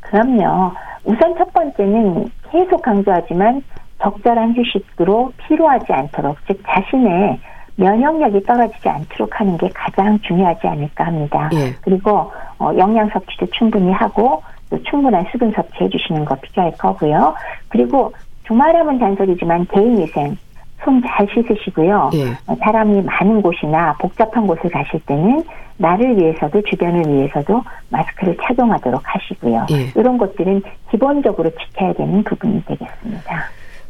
그럼요. 0.00 0.72
우선 1.04 1.34
첫 1.38 1.52
번째는 1.52 2.28
계속 2.50 2.82
강조하지만 2.82 3.62
적절한 4.02 4.54
휴식으로 4.56 5.32
피로하지 5.46 5.92
않도록 5.92 6.36
즉 6.48 6.60
자신의 6.66 7.38
면역력이 7.76 8.42
떨어지지 8.44 8.88
않도록 8.88 9.40
하는 9.40 9.56
게 9.56 9.68
가장 9.74 10.18
중요하지 10.20 10.66
않을까 10.66 11.04
합니다. 11.06 11.50
예. 11.54 11.74
그리고 11.80 12.30
어, 12.58 12.70
영양 12.76 13.08
섭취도 13.10 13.46
충분히 13.52 13.92
하고 13.92 14.42
또 14.70 14.82
충분한 14.84 15.26
수분 15.30 15.50
섭취해 15.52 15.88
주시는 15.88 16.24
거 16.24 16.34
필요할 16.36 16.72
거고요. 16.78 17.34
그리고 17.68 18.12
주말하면 18.46 18.98
잔소리지만 18.98 19.66
개인 19.72 19.98
위생 19.98 20.36
손 20.84 21.00
잘 21.06 21.26
씻으시고요. 21.32 22.10
예. 22.14 22.30
어, 22.46 22.56
사람이 22.60 23.02
많은 23.02 23.42
곳이나 23.42 23.94
복잡한 23.98 24.46
곳을 24.46 24.70
가실 24.70 25.00
때는 25.06 25.44
나를 25.76 26.16
위해서도 26.16 26.62
주변을 26.62 27.06
위해서도 27.12 27.62
마스크를 27.88 28.36
착용하도록 28.42 29.00
하시고요. 29.04 29.66
예. 29.70 29.92
이런 29.96 30.18
것들은 30.18 30.62
기본적으로 30.90 31.50
지켜야 31.50 31.92
되는 31.92 32.22
부분이 32.24 32.64
되겠습니다. 32.64 33.44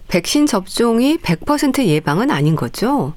백신 0.09 0.47
접종이 0.47 1.17
100% 1.19 1.85
예방은 1.87 2.31
아닌 2.31 2.55
거죠? 2.55 3.15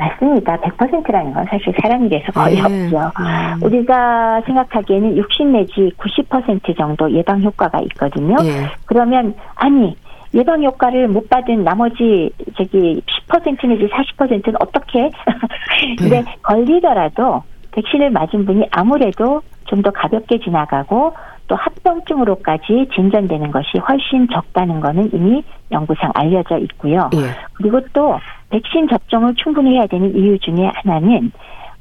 맞습니다. 0.00 0.56
100%라는 0.56 1.32
건 1.34 1.44
사실 1.44 1.74
사람이 1.80 2.08
돼서 2.08 2.32
거의 2.32 2.56
네. 2.56 2.62
없죠. 2.62 3.12
음. 3.20 3.62
우리가 3.62 4.40
생각하기에는 4.46 5.16
60 5.16 5.46
내지 5.48 5.92
90% 5.98 6.76
정도 6.76 7.10
예방 7.12 7.42
효과가 7.42 7.80
있거든요. 7.80 8.36
네. 8.36 8.66
그러면 8.86 9.34
아니 9.56 9.94
예방 10.32 10.62
효과를 10.62 11.08
못 11.08 11.28
받은 11.28 11.64
나머지 11.64 12.30
저기 12.56 13.02
10% 13.28 13.68
내지 13.68 13.88
40%는 13.88 14.54
어떻게? 14.60 15.10
근데 15.98 16.22
네. 16.22 16.36
걸리더라도 16.42 17.42
백신을 17.72 18.10
맞은 18.10 18.46
분이 18.46 18.68
아무래도 18.70 19.42
좀 19.66 19.82
더 19.82 19.90
가볍게 19.92 20.38
지나가고 20.40 21.14
또 21.46 21.54
합병증으로까지 21.56 22.88
진전되는 22.94 23.50
것이 23.50 23.78
훨씬 23.78 24.28
적다는 24.28 24.80
것은 24.80 25.10
이미 25.12 25.42
연구상 25.70 26.10
알려져 26.14 26.58
있고요. 26.58 27.08
예. 27.14 27.18
그리고 27.54 27.80
또 27.92 28.18
백신 28.50 28.88
접종을 28.88 29.34
충분히 29.36 29.76
해야 29.76 29.86
되는 29.86 30.14
이유 30.14 30.38
중에 30.38 30.70
하나는 30.74 31.32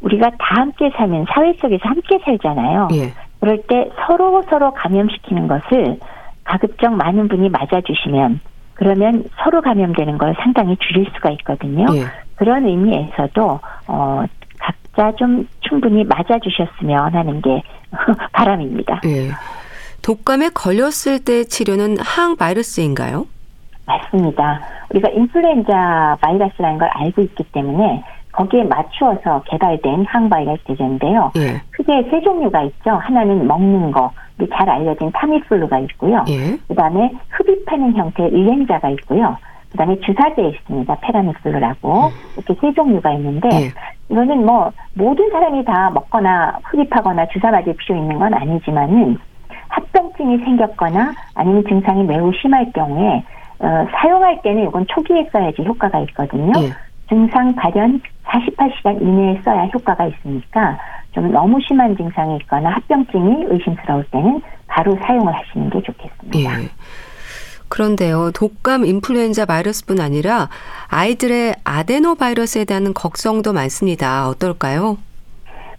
우리가 0.02 0.30
다 0.30 0.62
함께 0.62 0.90
사는 0.96 1.26
사회 1.34 1.54
속에서 1.54 1.82
함께 1.84 2.20
살잖아요. 2.24 2.88
예. 2.94 3.14
그럴 3.40 3.62
때 3.64 3.90
서로 4.06 4.44
서로 4.50 4.72
감염시키는 4.74 5.48
것을 5.48 5.98
가급적 6.44 6.94
많은 6.94 7.28
분이 7.28 7.50
맞아주시면 7.50 8.40
그러면 8.74 9.26
서로 9.44 9.62
감염되는 9.62 10.18
걸 10.18 10.36
상당히 10.42 10.78
줄일 10.78 11.06
수가 11.14 11.32
있거든요. 11.32 11.86
예. 11.96 12.06
그런 12.36 12.66
의미에서도 12.66 13.60
어 13.88 14.24
각자 14.60 15.12
좀 15.18 15.48
충분히 15.62 16.04
맞아주셨으면 16.06 17.14
하는 17.14 17.42
게 17.42 17.62
바람입니다. 18.32 19.02
예. 19.06 19.32
독감에 20.02 20.50
걸렸을 20.50 21.20
때 21.26 21.44
치료는 21.44 21.98
항바이러스인가요? 22.00 23.28
맞습니다. 23.90 24.62
우리가 24.92 25.10
인플루엔자 25.10 26.18
바이러스라는 26.22 26.78
걸 26.78 26.90
알고 26.94 27.22
있기 27.24 27.44
때문에 27.52 28.04
거기에 28.32 28.64
맞추어서 28.64 29.44
개발된 29.48 30.06
항바이러스 30.06 30.64
제제인데요. 30.68 31.32
예. 31.38 31.62
크게 31.72 32.08
세 32.10 32.22
종류가 32.22 32.62
있죠. 32.64 32.92
하나는 32.92 33.48
먹는 33.48 33.92
거, 33.92 34.12
잘 34.54 34.70
알려진 34.70 35.12
타미플루가 35.12 35.80
있고요. 35.80 36.24
예. 36.30 36.58
그다음에 36.68 37.12
흡입하는 37.30 37.96
형태의 37.96 38.32
유행자가 38.32 38.90
있고요. 38.92 39.36
그다음에 39.72 40.00
주사제에 40.00 40.50
있습니다. 40.50 40.96
페라미플루라고 41.02 42.06
음. 42.06 42.12
이렇게 42.38 42.56
세 42.62 42.74
종류가 42.74 43.12
있는데 43.14 43.50
예. 43.52 43.72
이거는 44.10 44.46
뭐 44.46 44.72
모든 44.94 45.30
사람이 45.30 45.66
다 45.66 45.92
먹거나 45.94 46.60
흡입하거나 46.64 47.28
주사 47.28 47.52
맞을 47.52 47.76
필요 47.76 47.98
있는 47.98 48.18
건 48.18 48.34
아니지만은 48.34 49.18
합병증이 49.68 50.40
생겼거나 50.40 51.14
아니면 51.36 51.64
증상이 51.68 52.04
매우 52.04 52.32
심할 52.34 52.72
경우에 52.74 53.24
어, 53.60 53.88
사용할 53.92 54.42
때는 54.42 54.68
이건 54.68 54.86
초기에 54.88 55.30
써야지 55.32 55.64
효과가 55.64 56.00
있거든요. 56.02 56.52
예. 56.62 56.74
증상 57.10 57.54
발현 57.56 58.02
48시간 58.24 59.02
이내에 59.02 59.42
써야 59.44 59.66
효과가 59.66 60.06
있으니까 60.06 60.78
좀 61.12 61.32
너무 61.32 61.60
심한 61.68 61.96
증상이 61.98 62.38
있거나 62.38 62.70
합병증이 62.70 63.46
의심스러울 63.50 64.06
때는 64.12 64.42
바로 64.68 64.98
사용을 65.02 65.34
하시는 65.34 65.70
게 65.70 65.82
좋겠습니다. 65.82 66.62
예. 66.62 66.70
그런데요, 67.68 68.32
독감 68.32 68.86
인플루엔자 68.86 69.46
바이러스뿐 69.46 70.00
아니라 70.00 70.50
아이들의 70.90 71.56
아데노 71.64 72.16
바이러스에 72.16 72.66
대한 72.66 72.94
걱정도 72.94 73.54
많습니다. 73.54 74.28
어떨까요? 74.28 74.98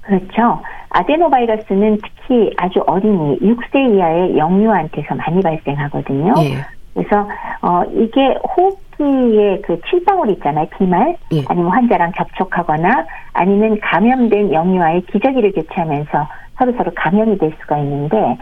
그렇죠. 0.02 0.60
아데노 0.90 1.30
바이러스는 1.30 1.98
특히 2.02 2.52
아주 2.56 2.80
어린이 2.86 3.38
6세 3.40 3.94
이하의 3.96 4.36
영유아한테서 4.36 5.14
많이 5.14 5.40
발생하거든요. 5.40 6.34
예. 6.44 6.64
그래서 6.94 7.28
어 7.62 7.84
이게 7.92 8.36
호흡기의 8.56 9.62
그 9.62 9.80
침방울 9.88 10.30
있잖아요, 10.30 10.66
비말 10.76 11.16
예. 11.32 11.44
아니면 11.48 11.70
환자랑 11.70 12.12
접촉하거나 12.16 13.06
아니면 13.32 13.78
감염된 13.80 14.52
영유아의 14.52 15.02
기저귀를 15.02 15.52
교체하면서 15.52 16.28
서로 16.58 16.72
서로 16.72 16.90
감염이 16.94 17.38
될 17.38 17.52
수가 17.60 17.78
있는데 17.78 18.36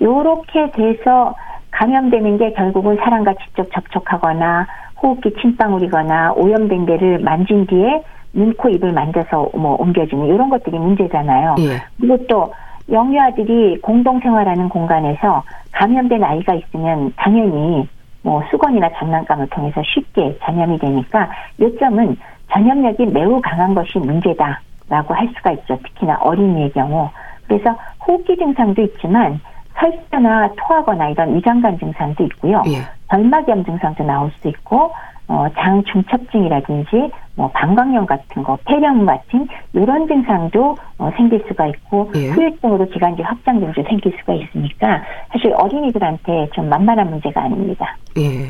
요렇게 0.00 0.70
돼서 0.72 1.34
감염되는 1.70 2.38
게 2.38 2.52
결국은 2.52 2.96
사람과 2.96 3.34
직접 3.44 3.70
접촉하거나 3.72 4.66
호흡기 5.02 5.32
침방울이거나 5.40 6.32
오염된 6.32 6.86
데를 6.86 7.18
만진 7.18 7.66
뒤에 7.66 8.02
눈, 8.32 8.54
코, 8.54 8.68
입을 8.68 8.92
만져서 8.92 9.50
뭐 9.54 9.76
옮겨주는 9.78 10.26
이런 10.26 10.48
것들이 10.50 10.78
문제잖아요. 10.78 11.56
예. 11.58 11.82
그리고 11.98 12.26
또 12.26 12.52
영유아들이 12.90 13.80
공동생활하는 13.80 14.68
공간에서 14.68 15.42
감염된 15.72 16.22
아이가 16.22 16.54
있으면 16.54 17.12
당연히 17.16 17.88
뭐 18.22 18.42
수건이나 18.50 18.90
장난감을 18.98 19.48
통해서 19.48 19.82
쉽게 19.84 20.38
전염이 20.44 20.78
되니까 20.78 21.30
요점은 21.60 22.16
전염력이 22.50 23.06
매우 23.06 23.40
강한 23.40 23.74
것이 23.74 23.98
문제다라고 23.98 25.14
할 25.14 25.28
수가 25.36 25.52
있죠. 25.52 25.78
특히나 25.82 26.18
어린이의 26.20 26.72
경우. 26.72 27.08
그래서 27.46 27.76
호흡기 28.06 28.36
증상도 28.36 28.82
있지만 28.82 29.40
설사나 29.78 30.50
토하거나 30.56 31.10
이런 31.10 31.36
위장관 31.36 31.78
증상도 31.78 32.24
있고요. 32.24 32.62
예. 32.66 32.82
결막염 33.08 33.64
증상도 33.64 34.04
나올 34.04 34.30
수 34.40 34.48
있고 34.48 34.92
어, 35.28 35.46
장 35.56 35.82
중첩증이라든지 35.84 37.10
뭐 37.36 37.50
방광염 37.52 38.06
같은 38.06 38.42
거, 38.42 38.58
폐렴 38.64 39.04
같은 39.04 39.46
이런 39.74 40.08
증상도 40.08 40.76
어, 40.96 41.10
생길 41.16 41.44
수가 41.46 41.66
있고 41.68 42.10
예. 42.16 42.28
후유증으로 42.30 42.88
기관지 42.88 43.22
확장 43.22 43.60
증도 43.60 43.82
생길 43.86 44.12
수가 44.18 44.32
있으니까 44.32 45.02
사실 45.30 45.52
어린이들한테 45.54 46.48
좀 46.54 46.68
만만한 46.68 47.10
문제가 47.10 47.42
아닙니다. 47.42 47.96
예. 48.16 48.48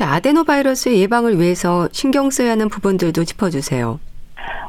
아데노바이러스 0.00 0.96
예방을 0.96 1.38
위해서 1.38 1.88
신경 1.92 2.30
써야 2.30 2.52
하는 2.52 2.68
부분들도 2.68 3.24
짚어주세요. 3.24 4.00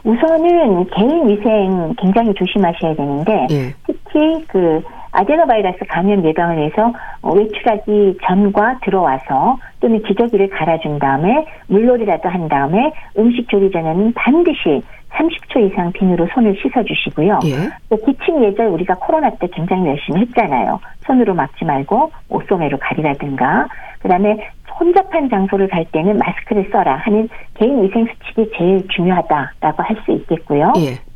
우선은 0.03 0.85
개인 0.89 1.27
위생 1.27 1.93
굉장히 1.97 2.33
조심하셔야 2.33 2.95
되는데 2.95 3.47
예. 3.51 3.73
특히 3.85 4.45
그 4.47 4.81
아데노바이러스 5.19 5.79
감염 5.89 6.23
예방을 6.23 6.57
위해서 6.57 6.93
어, 7.21 7.33
외출하기 7.33 8.19
전과 8.25 8.79
들어와서 8.83 9.57
또는 9.81 10.01
기저귀를 10.03 10.49
갈아준 10.49 10.99
다음에 10.99 11.45
물놀이라도 11.67 12.29
한 12.29 12.47
다음에 12.47 12.91
음식 13.17 13.49
조리 13.49 13.69
전에는 13.71 14.13
반드시 14.13 14.81
30초 15.11 15.69
이상 15.69 15.91
비누로 15.91 16.27
손을 16.33 16.55
씻어주시고요. 16.61 17.39
예. 17.45 17.69
또 17.89 17.97
기침 18.05 18.43
예절 18.43 18.67
우리가 18.67 18.95
코로나 18.95 19.29
때 19.31 19.47
굉장히 19.51 19.87
열심히 19.87 20.21
했잖아요. 20.21 20.79
손으로 21.05 21.33
막지 21.33 21.65
말고 21.65 22.11
옷소매로 22.29 22.77
가리라든가. 22.77 23.67
그다음에 24.01 24.37
혼잡한 24.79 25.29
장소를 25.29 25.67
갈 25.67 25.83
때는 25.85 26.17
마스크를 26.17 26.69
써라 26.71 26.95
하는 26.97 27.27
개인 27.55 27.83
위생 27.83 28.05
수칙이 28.05 28.51
제일 28.55 28.87
중요하다라고 28.87 29.83
할 29.83 29.97
수 30.05 30.11
있겠고요. 30.11 30.71
예. 30.77 31.09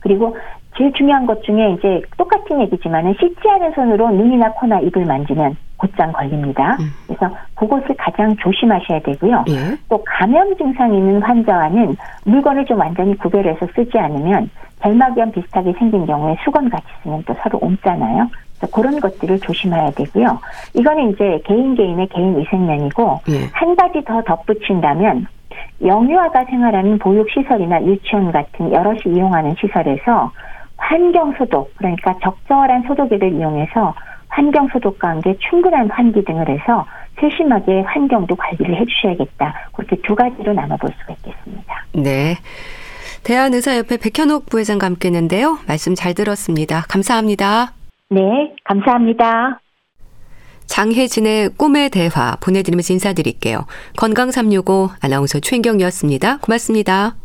그리고 0.00 0.36
제일 0.78 0.92
중요한 0.92 1.26
것 1.26 1.42
중에 1.42 1.72
이제 1.72 2.00
똑같은 2.16 2.60
얘기지만은 2.60 3.12
씻지 3.18 3.48
않은 3.48 3.72
손으로 3.72 4.10
눈이나 4.10 4.50
코나 4.52 4.78
입을 4.78 5.04
만지면 5.04 5.56
곧장 5.76 6.12
걸립니다. 6.12 6.76
음. 6.80 6.90
그래서 7.06 7.34
그것을 7.54 7.94
가장 7.96 8.34
조심하셔야 8.36 9.00
되고요. 9.00 9.44
예. 9.48 9.76
또 9.88 10.02
감염 10.04 10.56
증상 10.56 10.94
있는 10.94 11.20
환자와는 11.20 11.96
물건을 12.24 12.64
좀 12.64 12.78
완전히 12.78 13.16
구별해서 13.16 13.66
쓰지 13.74 13.98
않으면 13.98 14.50
결막염 14.80 15.32
비슷하게 15.32 15.72
생긴 15.78 16.06
경우에 16.06 16.36
수건 16.44 16.70
같이 16.70 16.86
쓰면 17.02 17.24
또 17.26 17.34
서로 17.42 17.58
옮잖아요. 17.60 18.28
그런 18.72 18.98
것들을 19.00 19.38
조심해야 19.40 19.90
되고요. 19.92 20.38
이거는 20.74 21.10
이제 21.10 21.40
개인 21.44 21.74
개인의 21.74 22.08
개인 22.08 22.38
위생면이고 22.38 23.20
예. 23.30 23.46
한 23.52 23.74
가지 23.76 24.02
더 24.04 24.20
덧붙인다면 24.22 25.26
영유아가 25.84 26.44
생활하는 26.44 26.98
보육시설이나 26.98 27.84
유치원 27.84 28.32
같은 28.32 28.72
여럿이 28.72 29.14
이용하는 29.14 29.54
시설에서 29.60 30.32
환경 30.78 31.34
소독, 31.36 31.74
그러니까 31.76 32.14
적절한 32.22 32.84
소독액을 32.86 33.34
이용해서 33.34 33.94
환경 34.28 34.68
소독과 34.68 35.08
함께 35.08 35.36
충분한 35.48 35.90
환기 35.90 36.24
등을 36.24 36.48
해서 36.48 36.86
세심하게 37.20 37.82
환경도 37.82 38.36
관리를 38.36 38.76
해주셔야겠다. 38.80 39.70
그렇게 39.74 39.96
두 40.02 40.14
가지로 40.14 40.52
나눠볼 40.52 40.90
수가 41.00 41.14
있겠습니다. 41.14 41.84
네. 41.94 42.36
대한의사협회 43.24 43.98
백현옥 43.98 44.46
부회장과 44.46 44.86
함께 44.86 45.08
했는데요. 45.08 45.58
말씀 45.66 45.94
잘 45.94 46.14
들었습니다. 46.14 46.82
감사합니다. 46.88 47.72
네, 48.10 48.54
감사합니다. 48.64 49.60
장혜진의 50.66 51.50
꿈의 51.56 51.90
대화 51.90 52.36
보내드리면서 52.40 52.92
인사드릴게요. 52.92 53.66
건강365 53.96 54.90
아나운서 55.02 55.40
최인경이었습니다. 55.40 56.38
고맙습니다. 56.38 57.16